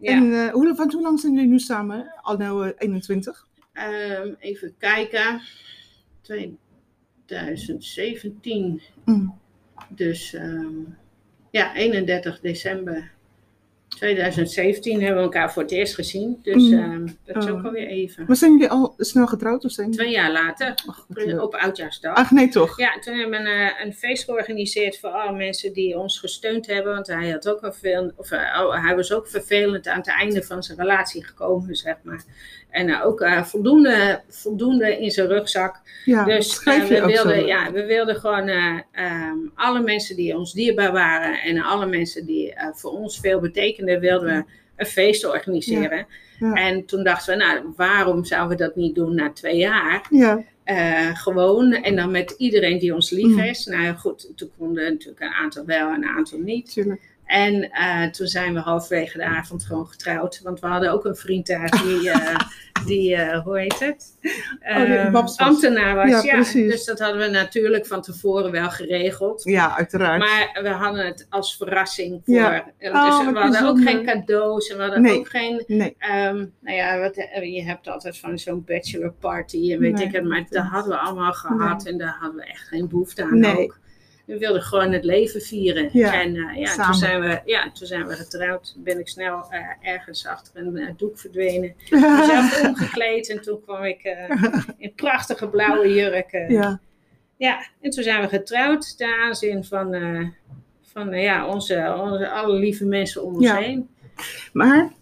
ja. 0.00 0.12
En 0.12 0.32
eh, 0.32 0.48
hoe, 0.52 0.74
van 0.74 0.92
hoe 0.92 1.02
lang 1.02 1.20
zijn 1.20 1.32
jullie 1.32 1.48
nu 1.48 1.58
samen? 1.58 2.14
Al 2.22 2.36
nou 2.36 2.66
eh, 2.66 2.72
21? 2.78 3.46
Ehm, 3.72 4.34
even 4.38 4.74
kijken. 4.78 5.40
2017. 6.22 8.82
Mm. 9.04 9.34
Dus 9.88 10.34
ehm, 10.34 10.74
ja, 11.50 11.74
31 11.74 12.40
december 12.40 13.12
2017 13.88 15.00
hebben 15.00 15.16
we 15.16 15.22
elkaar 15.22 15.52
voor 15.52 15.62
het 15.62 15.70
eerst 15.72 15.94
gezien. 15.94 16.38
Dus 16.42 16.70
Mm. 16.70 16.78
ehm, 16.78 17.06
dat 17.24 17.36
is 17.44 17.50
Oh. 17.50 17.58
ook 17.58 17.64
alweer 17.64 17.86
even. 17.86 18.24
Maar 18.26 18.36
zijn 18.36 18.52
jullie 18.52 18.68
al 18.68 18.94
snel 18.96 19.26
getrouwd 19.26 19.64
of 19.64 19.70
zijn 19.70 19.90
Twee 19.90 20.10
jaar 20.10 20.32
later, 20.32 20.74
Ach, 20.86 21.06
leuk. 21.08 21.42
op 21.42 21.54
Oudjaarsdag. 21.54 22.16
Ach 22.16 22.30
nee, 22.30 22.48
toch? 22.48 22.78
Ja, 22.78 22.98
toen 22.98 23.14
hebben 23.14 23.42
we 23.42 23.50
een, 23.50 23.70
eh, 23.70 23.84
een 23.86 23.92
feest 23.94 24.24
georganiseerd 24.24 24.98
voor 24.98 25.10
alle 25.10 25.36
mensen 25.36 25.72
die 25.72 25.98
ons 25.98 26.18
gesteund 26.18 26.66
hebben. 26.66 26.92
Want 26.94 27.06
hij, 27.06 27.30
had 27.30 27.48
ook 27.48 27.62
een 27.62 27.72
veel, 27.74 28.12
of, 28.16 28.30
eh, 28.30 28.38
oh, 28.62 28.84
hij 28.84 28.96
was 28.96 29.12
ook 29.12 29.28
vervelend 29.28 29.88
aan 29.88 29.98
het 29.98 30.08
einde 30.08 30.42
van 30.42 30.62
zijn 30.62 30.78
relatie 30.78 31.24
gekomen, 31.24 31.74
zeg 31.76 31.96
maar. 32.02 32.24
En 32.76 32.88
eh, 32.88 33.06
ook 33.06 33.20
eh, 33.20 33.42
voldoende, 33.42 34.20
voldoende 34.28 34.98
in 34.98 35.10
zijn 35.10 35.26
rugzak. 35.26 35.80
Ja, 36.04 36.24
dus 36.24 36.62
eh, 36.62 36.82
we, 36.82 36.86
wilden, 37.06 37.40
zo. 37.40 37.46
ja, 37.46 37.72
we 37.72 37.84
wilden 37.84 38.16
gewoon 38.16 38.48
eh, 38.48 38.78
ehm, 38.92 39.36
alle 39.54 39.80
mensen 39.80 40.16
die 40.16 40.36
ons 40.36 40.52
dierbaar 40.52 40.92
waren 40.92 41.40
en 41.40 41.62
alle 41.62 41.86
mensen 41.86 42.26
die 42.26 42.54
voor 42.72 42.90
ons 42.90 43.20
veel 43.20 43.40
betekenden, 43.40 44.00
wilden 44.00 44.28
we 44.36 44.44
een 44.76 44.86
feest 44.86 45.26
organiseren. 45.26 46.06
Ja. 46.38 46.52
En 46.52 46.84
toen 46.84 47.04
dachten 47.04 47.38
we, 47.38 47.44
nou, 47.44 47.60
waarom 47.76 48.24
zouden 48.24 48.56
we 48.56 48.64
dat 48.64 48.76
niet 48.76 48.94
doen 48.94 49.14
na 49.14 49.32
twee 49.32 49.56
jaar? 49.56 50.06
Ja, 50.10 50.44
gewoon 51.14 51.72
en 51.72 51.96
dan 51.96 52.10
met 52.10 52.34
iedereen 52.38 52.78
die 52.78 52.94
ons 52.94 53.10
lief 53.10 53.26
Mm. 53.26 53.38
is. 53.38 53.66
Nou 53.66 53.94
goed, 53.94 54.32
toen 54.36 54.50
konden 54.58 54.84
natuurlijk 54.84 55.20
een 55.20 55.32
aantal 55.42 55.64
wel 55.64 55.88
en 55.88 56.02
een 56.02 56.08
aantal 56.16 56.38
niet. 56.38 56.66
natuurlijk. 56.66 57.00
En 57.26 57.70
eh, 57.70 58.04
toen 58.04 58.26
zijn 58.26 58.54
we 58.54 58.60
halverwege 58.60 59.18
de 59.18 59.24
avond 59.24 59.64
gewoon 59.64 59.86
getrouwd. 59.86 60.40
Want 60.42 60.60
we 60.60 60.66
hadden 60.66 60.92
ook 60.92 61.04
een 61.04 61.16
vriend 61.16 61.46
daar 61.46 61.82
die, 61.84 62.10
eh, 62.10 62.36
die 62.86 63.14
eh, 63.14 63.42
hoe 63.44 63.58
heet 63.58 63.78
het? 63.78 64.18
Oh, 64.22 64.30
Ehm, 64.60 65.10
was. 65.12 65.36
ambtenaar 65.36 65.94
was. 65.94 66.10
Ja, 66.10 66.22
Ja, 66.22 66.32
precies. 66.34 66.70
Dus 66.70 66.84
dat 66.84 66.98
hadden 66.98 67.20
we 67.20 67.26
natuurlijk 67.28 67.86
van 67.86 68.02
tevoren 68.02 68.50
wel 68.50 68.70
geregeld. 68.70 69.42
Ja, 69.44 69.76
uiteraard. 69.76 70.18
Maar 70.18 70.58
we 70.62 70.68
hadden 70.68 71.06
het 71.06 71.26
als 71.30 71.56
verrassing 71.56 72.20
voor. 72.24 72.34
Ja. 72.34 72.64
Oh, 72.78 73.04
dus 73.06 73.24
wat 73.24 73.32
we 73.32 73.38
hadden 73.38 73.66
ook 73.68 73.80
geen 73.82 74.04
cadeaus 74.04 74.68
en 74.68 74.76
we 74.76 74.82
hadden 74.82 75.02
Nee. 75.02 75.18
ook 75.18 75.28
geen 75.28 75.64
nee. 75.66 75.94
Ehm, 75.98 76.44
nou 76.60 76.76
ja, 76.76 76.98
wat, 76.98 77.14
je 77.42 77.62
hebt 77.64 77.88
altijd 77.88 78.18
van 78.18 78.38
zo'n 78.38 78.64
bachelor 78.66 79.12
party 79.12 79.72
en 79.72 79.78
weet 79.78 79.92
Nee, 79.94 80.06
ik 80.06 80.12
het, 80.12 80.24
maar 80.24 80.46
dat 80.48 80.64
hadden 80.64 80.90
we 80.92 80.98
allemaal 80.98 81.32
gehad 81.32 81.86
en 81.86 81.98
daar 81.98 82.16
hadden 82.20 82.40
we 82.40 82.46
echt 82.46 82.68
geen 82.68 82.88
behoefte 82.88 83.22
aan 83.22 83.38
Nee. 83.38 83.58
ook. 83.58 83.78
We 84.26 84.38
wilden 84.38 84.62
gewoon 84.62 84.92
het 84.92 85.04
leven 85.04 85.40
vieren. 85.40 85.88
Ja, 85.92 86.22
en 86.22 86.36
eh, 86.36 86.56
ja, 86.60 86.66
samen. 86.66 86.84
toen 86.84 86.94
zijn, 86.94 87.20
we, 87.20 87.40
ja, 87.44 87.70
toen 87.72 87.86
zijn 87.86 88.06
we 88.06 88.14
getrouwd. 88.14 88.74
Ben 88.78 88.98
ik 88.98 89.08
snel 89.08 89.46
eh, 89.50 89.60
ergens 89.92 90.26
achter 90.26 90.52
een 90.66 90.76
eh, 90.76 90.88
doek 90.96 91.18
verdwenen. 91.18 91.74
Mezelf 91.90 92.62
omgekleed 92.66 93.28
en 93.30 93.40
toen 93.42 93.60
kwam 93.60 93.84
ik 93.84 94.16
in 94.78 94.92
prachtige 94.94 95.48
blauwe 95.48 95.94
jurk. 95.94 96.32
eh. 96.32 96.50
ja. 96.50 96.80
Ja, 97.38 97.66
en 97.80 97.90
toen 97.90 98.02
zijn 98.02 98.20
we 98.20 98.28
getrouwd 98.28 98.96
ten 98.96 99.14
aanzien 99.20 99.64
van, 99.64 99.94
van 100.82 101.10
ja, 101.20 101.46
onze, 101.48 101.96
onze 102.00 102.30
alle 102.30 102.58
lieve 102.58 102.84
mensen 102.84 103.24
om 103.24 103.34
ons 103.34 103.44
Ja. 103.44 103.56
heen. 103.56 103.88
Maar 104.52 104.92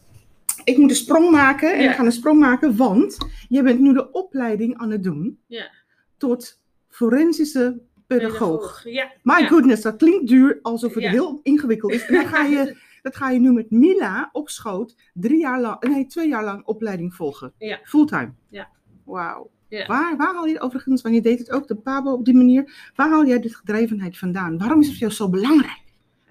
ik 0.65 0.77
moet 0.77 0.91
een 0.91 0.97
sprong 0.97 1.31
maken. 1.31 1.75
En 1.75 1.83
Ja. 1.83 1.89
we 1.89 1.95
gaan 1.95 2.07
een 2.07 2.13
sprong 2.13 2.41
maken, 2.41 2.77
want 2.77 3.17
je 3.49 3.63
bent 3.63 3.81
nu 3.81 3.93
de 3.93 4.11
opleiding 4.13 4.79
aan 4.79 4.91
het 4.91 5.03
doen 5.03 5.39
Ja. 5.47 5.71
tot 6.17 6.61
forensische 6.89 7.81
pedagoog. 8.07 8.83
Ja, 8.85 9.13
My 9.23 9.41
ja. 9.41 9.47
goodness, 9.47 9.83
dat 9.83 9.97
klinkt 9.97 10.29
duur, 10.29 10.59
alsof 10.63 10.95
het 10.95 11.03
Ja. 11.03 11.11
heel 11.11 11.41
ingewikkeld 11.43 11.93
is. 11.93 12.07
En 12.07 12.15
dan 12.15 12.27
ga 12.27 12.45
je, 12.45 12.77
dat 13.03 13.17
ga 13.17 13.31
je 13.31 13.41
nu 13.41 13.53
met 13.53 13.71
Mila 13.71 14.29
op 14.33 14.49
schoot 14.49 14.97
drie 15.13 15.41
jaar 15.41 15.61
lang, 15.61 15.83
nee, 15.83 16.07
twee 16.07 16.29
jaar 16.29 16.45
lang 16.45 16.65
opleiding 16.67 17.15
volgen. 17.15 17.53
Ja. 17.59 17.81
Fulltime. 17.85 18.33
Ja. 18.49 18.69
Wauw. 19.05 19.51
Ja. 19.69 19.87
Waar, 19.87 20.17
waar 20.17 20.35
haal 20.35 20.47
je 20.47 20.61
overigens, 20.61 21.03
want 21.03 21.15
je 21.15 21.21
deed 21.21 21.39
het 21.39 21.51
ook, 21.51 21.69
de 21.69 21.75
Pabo 21.77 22.13
op 22.13 22.25
die 22.25 22.35
manier, 22.35 22.91
waar 22.95 23.09
haal 23.09 23.27
jij 23.27 23.41
dit 23.41 23.57
gedrevenheid 23.57 24.19
vandaan? 24.19 24.59
Waarom 24.59 24.81
is 24.81 24.87
het 24.87 24.97
voor 24.99 25.07
jou 25.07 25.13
zo 25.13 25.29
belangrijk? 25.31 25.83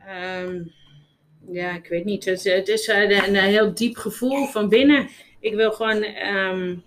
Ehm, 0.08 0.62
ja, 1.52 1.72
ik 1.72 1.88
weet 1.88 2.06
niet. 2.06 2.26
Het, 2.26 2.44
het 2.44 2.68
is 2.68 2.88
een, 2.88 3.28
een 3.28 3.36
heel 3.36 3.74
diep 3.74 3.96
gevoel 3.96 4.46
van 4.46 4.70
binnen. 4.70 5.08
Ik 5.40 5.56
wil 5.56 5.72
gewoon 5.72 6.02
ehm, 6.04 6.60
de- 6.68 6.82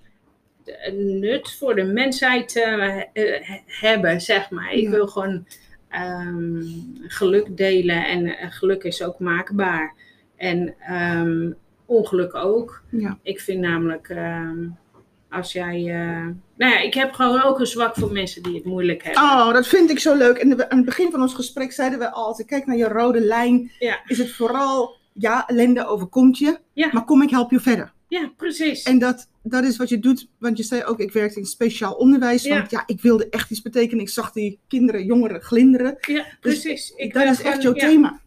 nut 1.20 1.56
voor 1.58 1.74
de 1.74 1.84
mensheid 1.84 2.56
eh, 2.56 2.96
eh, 3.12 3.42
hebben, 3.66 4.20
zeg 4.20 4.50
maar. 4.50 4.72
Ik 4.72 4.82
Ja. 4.82 4.90
wil 4.90 5.06
gewoon 5.06 5.46
ehm, 5.88 6.62
geluk 7.06 7.56
delen 7.56 8.06
en 8.06 8.26
eh, 8.26 8.50
geluk 8.50 8.82
is 8.84 9.02
ook 9.02 9.18
maakbaar. 9.18 9.94
En 10.36 10.74
ehm, 10.80 11.50
ongeluk 11.86 12.34
ook. 12.34 12.82
Ja. 12.90 13.18
Ik 13.22 13.40
vind 13.40 13.60
namelijk, 13.60 14.08
ehm, 14.08 14.56
als 15.30 15.52
jij... 15.52 15.76
eh, 15.76 16.26
nou 16.56 16.72
ja, 16.72 16.78
ik 16.80 16.94
heb 16.94 17.12
gewoon 17.12 17.42
ook 17.42 17.60
een 17.60 17.66
zwak 17.66 17.94
voor 17.94 18.12
mensen 18.12 18.42
die 18.42 18.54
het 18.54 18.64
moeilijk 18.64 19.02
hebben. 19.04 19.22
Oh, 19.22 19.52
dat 19.52 19.66
vind 19.66 19.90
ik 19.90 19.98
zo 19.98 20.14
leuk. 20.16 20.36
En 20.36 20.70
aan 20.70 20.76
het 20.76 20.86
begin 20.86 21.10
van 21.10 21.20
ons 21.20 21.34
gesprek 21.34 21.72
zeiden 21.72 21.98
we 21.98 22.10
al, 22.12 22.26
als 22.26 22.38
ik 22.38 22.46
kijk 22.46 22.66
naar 22.66 22.76
je 22.76 22.88
rode 22.88 23.20
lijn, 23.20 23.70
Ja. 23.78 23.98
is 24.06 24.18
het 24.18 24.30
vooral, 24.32 24.96
ja, 25.12 25.46
ellende 25.46 25.86
overkomt 25.86 26.38
je, 26.38 26.58
Ja. 26.72 26.88
maar 26.92 27.04
kom 27.04 27.22
ik 27.22 27.30
help 27.30 27.50
je 27.50 27.60
verder. 27.60 27.92
Ja, 28.08 28.30
precies. 28.36 28.82
En 28.82 28.98
dat, 28.98 29.28
dat 29.50 29.64
is 29.64 29.76
wat 29.76 29.88
je 29.88 29.98
doet, 29.98 30.28
want 30.38 30.56
je 30.56 30.62
zei 30.62 30.84
ook, 30.84 31.00
ik 31.00 31.12
werkte 31.12 31.38
in 31.38 31.44
speciaal 31.46 31.92
onderwijs, 31.94 32.42
Ja. 32.42 32.58
want 32.58 32.70
ja, 32.70 32.82
ik 32.86 33.00
wilde 33.00 33.28
echt 33.28 33.50
iets 33.50 33.62
betekenen. 33.62 34.00
Ik 34.04 34.08
zag 34.08 34.32
die 34.32 34.58
kinderen, 34.68 35.04
jongeren 35.04 35.40
glinderen. 35.42 35.96
Ja, 36.00 36.24
precies. 36.40 36.90
Ik 36.96 37.12
dat 37.12 37.24
is 37.24 37.42
echt 37.42 37.62
jouw 37.62 37.74
ja, 37.74 37.86
thema. 37.88 38.20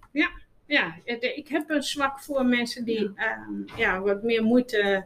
Ja, 0.66 0.96
het- 1.06 1.24
ik 1.36 1.48
heb 1.48 1.70
een 1.70 1.84
zwak 1.84 2.20
voor 2.20 2.46
mensen 2.46 2.86
die 2.86 3.12
ehm, 3.16 3.80
ja, 3.80 4.02
wat 4.02 4.24
meer 4.24 4.44
moeite 4.44 5.06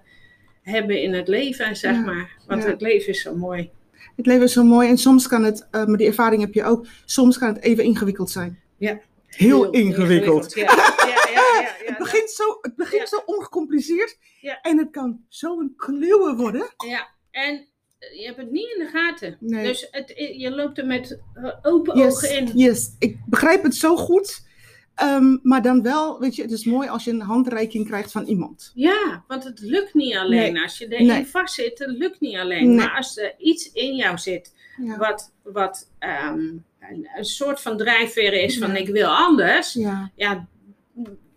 hebben 0.61 1.01
in 1.01 1.13
het 1.13 1.27
leven, 1.27 1.75
zeg 1.75 1.93
Ja, 1.95 2.01
maar. 2.01 2.31
Want 2.47 2.63
ja. 2.63 2.69
het 2.69 2.81
leven 2.81 3.07
is 3.09 3.21
zo 3.21 3.35
mooi. 3.35 3.69
Het 4.15 4.25
leven 4.25 4.43
is 4.43 4.53
zo 4.53 4.63
mooi 4.63 4.89
en 4.89 4.97
soms 4.97 5.27
kan 5.27 5.43
het, 5.43 5.67
eh, 5.71 5.85
maar 5.85 5.97
die 5.97 6.07
ervaring 6.07 6.41
heb 6.41 6.53
je 6.53 6.63
ook, 6.63 6.87
soms 7.05 7.37
kan 7.37 7.47
het 7.47 7.61
even 7.63 7.83
ingewikkeld 7.83 8.29
zijn. 8.29 8.59
Ja. 8.77 8.99
Heel, 9.35 9.69
ingewikkeld. 9.69 10.53
Ja, 10.53 10.61
ja, 10.61 10.93
ja, 11.07 11.31
ja, 11.33 11.61
ja, 11.61 11.69
Het 11.85 11.97
begint 11.97 12.29
zo, 12.29 12.43
het 12.61 12.75
begint 12.75 13.09
zo 13.09 13.21
ongecompliceerd 13.25 14.17
en 14.61 14.77
het 14.77 14.91
kan 14.91 15.25
zo 15.29 15.59
een 15.59 15.73
kluwe 15.77 16.35
worden. 16.35 16.73
Ja, 16.87 17.07
en 17.31 17.67
eh, 17.99 18.19
je 18.19 18.25
hebt 18.25 18.37
het 18.37 18.51
niet 18.51 18.69
in 18.77 18.83
de 18.83 18.89
gaten. 18.93 19.37
Nee. 19.39 19.63
Dus 19.67 19.87
het, 19.91 20.13
je 20.37 20.51
loopt 20.51 20.77
er 20.77 20.85
met 20.85 21.19
eh, 21.33 21.49
open 21.61 21.97
Yes, 21.97 22.13
ogen 22.13 22.37
in. 22.37 22.51
yes, 22.57 22.95
ik 22.99 23.17
begrijp 23.25 23.63
het 23.63 23.75
zo 23.75 23.95
goed. 23.95 24.51
Ehm, 24.95 25.37
maar 25.41 25.61
dan 25.61 25.81
wel, 25.81 26.19
weet 26.19 26.35
je, 26.35 26.41
het 26.41 26.51
is 26.51 26.65
mooi 26.65 26.89
als 26.89 27.03
je 27.03 27.11
een 27.11 27.21
handreiking 27.21 27.87
krijgt 27.87 28.11
van 28.11 28.25
iemand. 28.25 28.71
Ja, 28.75 29.23
want 29.27 29.43
het 29.43 29.59
lukt 29.59 29.93
niet 29.93 30.15
alleen. 30.15 30.61
Als 30.61 30.77
je 30.77 30.87
erin 30.87 31.05
Nee. 31.05 31.25
vast 31.27 31.53
zit, 31.53 31.79
het 31.79 31.89
lukt 31.97 32.19
niet 32.19 32.37
alleen. 32.37 32.67
Nee. 32.67 32.75
Maar 32.75 32.95
als 32.95 33.17
er 33.17 33.33
iets 33.37 33.71
in 33.71 33.95
jou 33.95 34.17
zit 34.17 34.53
Ja. 34.77 34.97
wat, 34.97 35.33
wat 35.43 35.89
ehm, 35.99 36.49
een, 36.91 37.09
een 37.15 37.25
soort 37.25 37.61
van 37.61 37.77
drijfveer 37.77 38.33
is 38.33 38.57
van 38.57 38.75
ik 38.75 38.87
wil 38.89 39.07
anders. 39.07 39.73
Ja. 39.73 40.11
Ja, 40.15 40.47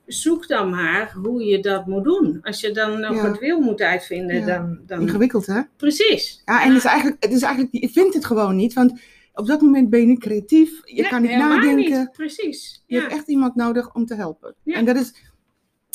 zoek 0.06 0.48
dan 0.48 0.70
maar 0.70 1.12
hoe 1.12 1.44
je 1.44 1.60
dat 1.60 1.86
moet 1.86 2.04
doen. 2.04 2.38
Als 2.42 2.60
je 2.60 2.70
dan 2.70 3.00
nog 3.00 3.22
het 3.22 3.38
wil 3.38 3.60
moet 3.60 3.80
uitvinden, 3.80 4.46
dan, 4.46 4.78
dan... 4.86 5.00
Ingewikkeld, 5.00 5.46
hè? 5.46 5.60
Precies. 5.76 6.42
Ja, 6.44 6.62
en 6.62 6.68
het 6.68 6.76
is 6.76 6.84
eigenlijk, 6.84 7.22
het 7.24 7.32
is 7.32 7.42
eigenlijk, 7.42 7.74
je 7.74 7.88
vindt 7.88 8.14
het 8.14 8.24
gewoon 8.24 8.56
niet, 8.56 8.72
want 8.72 9.00
op 9.34 9.46
dat 9.46 9.60
moment 9.60 9.90
ben 9.90 10.00
je 10.00 10.06
niet 10.06 10.20
creatief, 10.20 10.80
je 10.84 11.00
Nee, 11.00 11.10
kan 11.10 11.22
niet 11.22 11.30
nadenken. 11.30 11.98
niet. 11.98 12.12
Precies. 12.12 12.82
Je 12.86 13.00
hebt 13.00 13.12
echt 13.12 13.28
iemand 13.28 13.54
nodig 13.54 13.94
om 13.94 14.06
te 14.06 14.14
helpen. 14.14 14.54
Ja. 14.62 14.74
En 14.74 14.84
dat 14.84 14.96
is, 14.96 15.12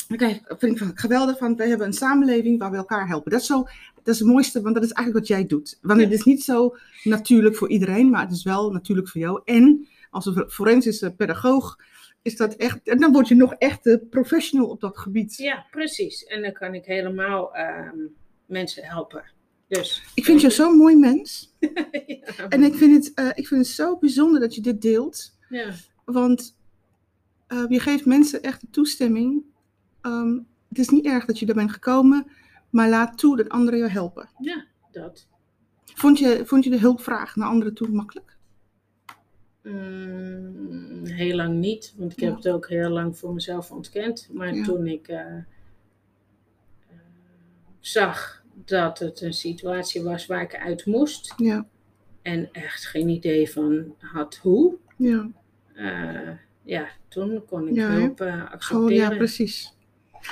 oké, 0.08 0.40
dat 0.48 0.58
vind 0.58 0.80
ik 0.80 0.98
geweldig, 0.98 1.38
want 1.38 1.58
we 1.58 1.66
hebben 1.66 1.86
een 1.86 1.92
samenleving 1.92 2.58
waar 2.58 2.70
we 2.70 2.76
elkaar 2.76 3.08
helpen. 3.08 3.30
Dat 3.30 3.40
is, 3.40 3.46
zo, 3.46 3.62
dat 4.02 4.14
is 4.14 4.18
het 4.18 4.28
mooiste, 4.28 4.60
want 4.62 4.74
dat 4.74 4.84
is 4.84 4.92
eigenlijk 4.92 5.28
wat 5.28 5.36
jij 5.38 5.46
doet. 5.46 5.78
Want 5.82 6.00
Ja. 6.00 6.04
het 6.06 6.14
is 6.14 6.24
niet 6.24 6.42
zo 6.42 6.76
natuurlijk 7.04 7.56
voor 7.56 7.68
iedereen, 7.70 8.10
maar 8.10 8.22
het 8.22 8.32
is 8.32 8.42
wel 8.42 8.72
natuurlijk 8.72 9.08
voor 9.08 9.20
jou. 9.20 9.40
En 9.44 9.88
als 10.10 10.26
een 10.26 10.44
forensische 10.50 11.14
pedagoog 11.14 11.78
is 12.22 12.36
dat 12.36 12.54
echt, 12.54 12.88
en 12.88 12.98
dan 12.98 13.12
word 13.12 13.28
je 13.28 13.34
nog 13.34 13.52
echt 13.54 13.84
de 13.84 13.98
professional 14.10 14.66
op 14.68 14.80
dat 14.80 14.98
gebied. 14.98 15.36
Ja, 15.36 15.66
precies. 15.70 16.24
En 16.24 16.42
dan 16.42 16.52
kan 16.52 16.74
ik 16.74 16.84
helemaal 16.84 17.54
ehm, 17.54 17.96
mensen 18.46 18.84
helpen. 18.84 19.24
Dus. 19.68 20.02
Ik 20.14 20.24
vind 20.24 20.40
je 20.40 20.50
zo'n 20.50 20.76
mooi 20.76 20.96
mens. 20.96 21.54
ja. 22.06 22.48
En 22.48 22.62
ik 22.62 22.74
vind, 22.74 23.04
het, 23.04 23.14
eh, 23.14 23.28
ik 23.34 23.46
vind 23.46 23.60
het 23.66 23.74
zo 23.74 23.96
bijzonder 23.98 24.40
dat 24.40 24.54
je 24.54 24.60
dit 24.60 24.82
deelt. 24.82 25.38
ja. 25.48 25.70
Want 26.04 26.56
eh, 27.46 27.64
je 27.68 27.80
geeft 27.80 28.04
mensen 28.06 28.42
echt 28.42 28.60
de 28.60 28.66
toestemming. 28.70 29.42
Ehm, 30.02 30.38
het 30.68 30.78
is 30.78 30.88
niet 30.88 31.04
erg 31.04 31.24
dat 31.24 31.38
je 31.38 31.46
er 31.46 31.54
bent 31.54 31.72
gekomen, 31.72 32.26
maar 32.70 32.88
laat 32.88 33.18
toe 33.18 33.36
dat 33.36 33.48
anderen 33.48 33.78
je 33.78 33.88
helpen. 33.88 34.28
ja, 34.38 34.64
dat. 34.90 35.26
Vond 35.94 36.18
je, 36.18 36.42
vond 36.46 36.64
je 36.64 36.70
de 36.70 36.78
hulpvraag 36.78 37.36
naar 37.36 37.48
anderen 37.48 37.74
toe 37.74 37.88
makkelijk? 37.88 38.36
Mm, 39.62 41.04
heel 41.06 41.36
lang 41.36 41.54
niet, 41.58 41.94
want 41.96 42.12
ik 42.12 42.20
Ja. 42.20 42.26
heb 42.26 42.36
het 42.36 42.48
ook 42.48 42.68
heel 42.68 42.90
lang 42.90 43.18
voor 43.18 43.34
mezelf 43.34 43.70
ontkend. 43.70 44.28
Maar 44.32 44.54
Ja. 44.54 44.64
toen 44.64 44.86
ik 44.86 45.08
eh, 45.08 45.36
eh, 45.36 45.44
zag 47.80 48.42
dat 48.64 48.98
het 48.98 49.20
een 49.20 49.32
situatie 49.34 50.02
was 50.02 50.26
waar 50.26 50.42
ik 50.42 50.56
uit 50.56 50.86
moest 50.86 51.34
Ja, 51.36 51.66
en 52.22 52.48
echt 52.52 52.86
geen 52.86 53.08
idee 53.08 53.50
van 53.50 53.94
had 53.98 54.36
hoe, 54.36 54.76
ja. 54.96 55.28
eh, 55.74 56.30
ja, 56.62 56.88
toen 57.08 57.44
kon 57.46 57.68
ik 57.68 57.76
hulp 57.82 58.20
eh, 58.20 58.32
Gewoon, 58.32 58.48
accepteren. 58.48 58.94
ja, 58.94 59.08
precies. 59.16 59.74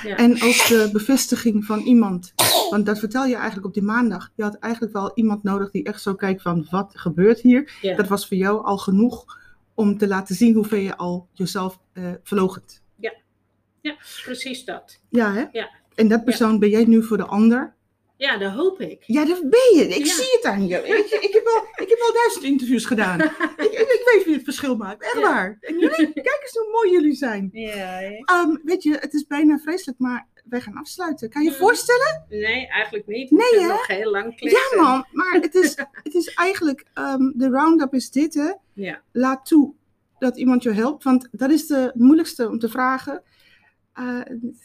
Ja. 0.03 0.15
En 0.15 0.31
ook 0.31 0.67
de 0.67 0.89
bevestiging 0.91 1.65
van 1.65 1.79
iemand. 1.79 2.33
Want 2.69 2.85
dat 2.85 2.99
vertel 2.99 3.25
je 3.25 3.35
eigenlijk 3.35 3.65
op 3.65 3.73
die 3.73 3.83
maandag. 3.83 4.31
Je 4.35 4.43
had 4.43 4.55
eigenlijk 4.55 4.93
wel 4.93 5.11
iemand 5.15 5.43
nodig 5.43 5.71
die 5.71 5.83
echt 5.83 6.01
zo 6.01 6.15
kijkt 6.15 6.41
van 6.41 6.67
wat 6.69 6.91
gebeurt 6.95 7.39
hier. 7.39 7.77
Ja. 7.81 7.95
Dat 7.95 8.07
was 8.07 8.27
voor 8.27 8.37
jou 8.37 8.65
al 8.65 8.77
genoeg 8.77 9.39
om 9.73 9.97
te 9.97 10.07
laten 10.07 10.35
zien 10.35 10.53
hoeveel 10.53 10.79
je 10.79 10.97
al 10.97 11.27
jezelf 11.33 11.79
eh 11.93 12.11
verloochent. 12.23 12.81
ja, 13.81 13.95
precies 14.23 14.65
dat. 14.65 14.99
Ja, 15.09 15.33
hè? 15.33 15.45
Ja. 15.51 15.69
En 15.95 16.07
dat 16.07 16.23
persoon 16.23 16.59
ben 16.59 16.69
jij 16.69 16.85
nu 16.85 17.03
voor 17.03 17.17
de 17.17 17.25
ander. 17.25 17.73
Ja, 18.21 18.37
dat 18.37 18.51
hoop 18.51 18.79
ik. 18.81 19.03
Ja, 19.05 19.25
dat 19.25 19.39
ben 19.49 19.75
je. 19.77 19.87
Ik 19.87 20.05
Ja. 20.05 20.13
zie 20.13 20.31
het 20.31 20.45
aan 20.45 20.67
je. 20.67 20.75
Je, 20.75 21.17
ik, 21.21 21.33
heb 21.33 21.45
al, 21.47 21.83
ik 21.83 21.89
heb 21.89 21.99
al 21.99 22.13
duizend 22.13 22.43
interviews 22.43 22.85
gedaan. 22.85 23.19
ik, 23.21 23.31
ik, 23.65 23.71
ik 23.71 24.01
weet 24.13 24.23
wie 24.25 24.33
het 24.33 24.43
verschil 24.43 24.75
maakt. 24.75 25.03
Echt 25.03 25.13
Ja. 25.13 25.19
waar. 25.21 25.57
En 25.61 25.73
jullie, 25.79 26.13
kijk 26.13 26.39
eens 26.41 26.53
hoe 26.53 26.69
mooi 26.71 26.91
jullie 26.91 27.13
zijn. 27.15 27.49
Ja, 27.53 27.99
Ehm, 28.01 28.55
weet 28.63 28.83
je, 28.83 28.97
het 28.99 29.13
is 29.13 29.27
bijna 29.27 29.57
vreselijk, 29.57 29.99
maar 29.99 30.27
wij 30.45 30.61
gaan 30.61 30.75
afsluiten. 30.77 31.29
Kan 31.29 31.43
je 31.43 31.49
je 31.49 31.55
voorstellen? 31.55 32.25
nee, 32.29 32.67
eigenlijk 32.67 33.07
niet. 33.07 33.31
Nee, 33.31 33.51
ik 33.53 33.59
hè? 33.59 33.67
nog 33.67 33.87
heel 33.87 34.11
lang 34.11 34.35
kletsen. 34.35 34.77
Ja, 34.77 34.81
man. 34.83 35.05
Maar 35.11 35.37
het 35.41 35.55
is, 35.55 35.75
het 36.03 36.13
is 36.13 36.33
eigenlijk, 36.33 36.85
ehm, 36.93 37.31
de 37.33 37.49
roundup 37.49 37.93
is 37.93 38.09
dit, 38.11 38.33
hè. 38.33 38.51
Ja, 38.73 39.01
Laat 39.11 39.45
toe 39.45 39.73
dat 40.19 40.37
iemand 40.37 40.63
je 40.63 40.71
helpt, 40.71 41.03
want 41.03 41.27
dat 41.31 41.51
is 41.51 41.67
de 41.67 41.91
moeilijkste 41.93 42.49
om 42.49 42.59
te 42.59 42.69
vragen. 42.69 43.23
Eh, 43.93 44.19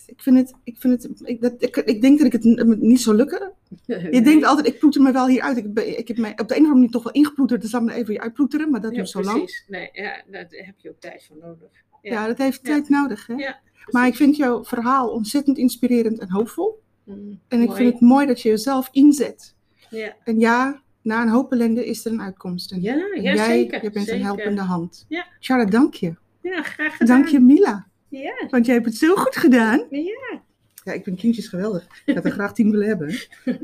ik 0.06 0.22
vind 0.22 0.36
het, 0.36 0.54
ik 0.64 0.76
vind 0.78 1.02
het, 1.02 1.20
ik, 1.28 1.40
dat, 1.40 1.54
ik, 1.58 1.76
ik 1.76 2.00
denk 2.00 2.18
dat 2.18 2.26
ik 2.26 2.32
het 2.32 2.80
niet 2.80 3.00
zou 3.00 3.16
lukken. 3.16 3.52
Je 3.86 4.20
denkt 4.22 4.44
altijd, 4.44 4.66
ik 4.66 4.78
ploeter 4.78 5.02
me 5.02 5.12
wel 5.12 5.26
hier 5.28 5.40
uit. 5.42 5.56
Ik, 5.56 5.74
ben- 5.74 5.98
ik 5.98 6.08
heb 6.08 6.16
mij 6.16 6.30
op 6.30 6.36
de 6.36 6.42
een 6.42 6.48
of 6.48 6.56
andere 6.56 6.74
manier 6.74 6.90
toch 6.90 7.02
wel 7.02 7.12
ingeploeterd. 7.12 7.60
Dus 7.62 7.70
dan 7.70 7.84
maar 7.84 7.94
even 7.94 8.06
weer 8.06 8.20
uitploeteren, 8.20 8.70
maar 8.70 8.80
dat 8.80 8.90
ja, 8.90 8.96
duurt 8.96 9.08
zo 9.08 9.22
lang. 9.22 9.36
precies. 9.38 9.64
Nee, 9.68 9.88
ja, 9.92 10.22
daar 10.30 10.46
heb 10.50 10.74
je 10.78 10.90
ook 10.90 11.00
tijd 11.00 11.24
voor 11.26 11.36
nodig. 11.42 11.68
Ja, 12.02 12.26
dat 12.26 12.38
heeft 12.38 12.60
Ja. 12.62 12.72
tijd 12.72 12.88
nodig. 12.88 13.26
Hè? 13.26 13.34
Ja, 13.34 13.58
maar 13.90 14.06
ik 14.06 14.14
vind 14.16 14.36
jouw 14.36 14.64
verhaal 14.64 15.08
ontzettend 15.08 15.58
inspirerend 15.58 16.18
en 16.18 16.30
hoopvol. 16.30 16.82
Mm, 17.04 17.40
En 17.48 17.60
ik 17.60 17.66
mooi. 17.66 17.78
vind 17.80 17.92
het 17.92 18.00
mooi 18.02 18.26
dat 18.26 18.40
je 18.42 18.48
jezelf 18.48 18.88
inzet. 18.92 19.54
Ja, 19.90 20.16
En 20.24 20.38
ja, 20.38 20.82
na 21.02 21.22
een 21.22 21.28
hoop 21.28 21.52
ellende 21.52 21.86
is 21.86 22.04
er 22.04 22.12
een 22.12 22.20
uitkomst. 22.22 22.72
En, 22.72 22.82
ja, 22.82 22.92
en 23.14 23.22
ja 23.22 23.34
jij, 23.34 23.46
zeker. 23.46 23.82
je 23.82 23.90
bent 23.90 24.04
zeker. 24.06 24.20
een 24.20 24.26
helpende 24.26 24.60
hand. 24.60 25.04
Ja. 25.08 25.26
Tjara, 25.40 25.64
dank 25.64 25.94
je. 25.94 26.14
Ja, 26.40 26.62
graag 26.62 26.96
gedaan. 26.96 27.16
Dank 27.16 27.28
je, 27.30 27.40
Mila. 27.40 27.86
Ja, 28.08 28.46
Want 28.50 28.66
jij 28.66 28.74
hebt 28.74 28.86
het 28.86 28.96
zo 28.96 29.14
goed 29.14 29.36
gedaan. 29.36 29.86
ja. 29.90 30.44
Ja, 30.84 30.92
ik 30.92 31.04
vind 31.04 31.18
kindjes 31.18 31.48
geweldig. 31.48 31.86
Ik 32.04 32.14
had 32.14 32.24
er 32.24 32.30
graag 32.30 32.52
tien 32.54 32.70
willen 32.70 32.86
hebben. 32.86 33.14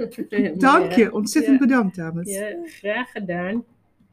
Dank 0.59 0.93
je. 0.93 1.13
Ontzettend 1.13 1.59
Ja. 1.61 1.67
bedankt, 1.67 1.97
dames. 1.97 2.31
Ja, 2.35 2.57
graag 2.65 3.11
gedaan. 3.11 3.65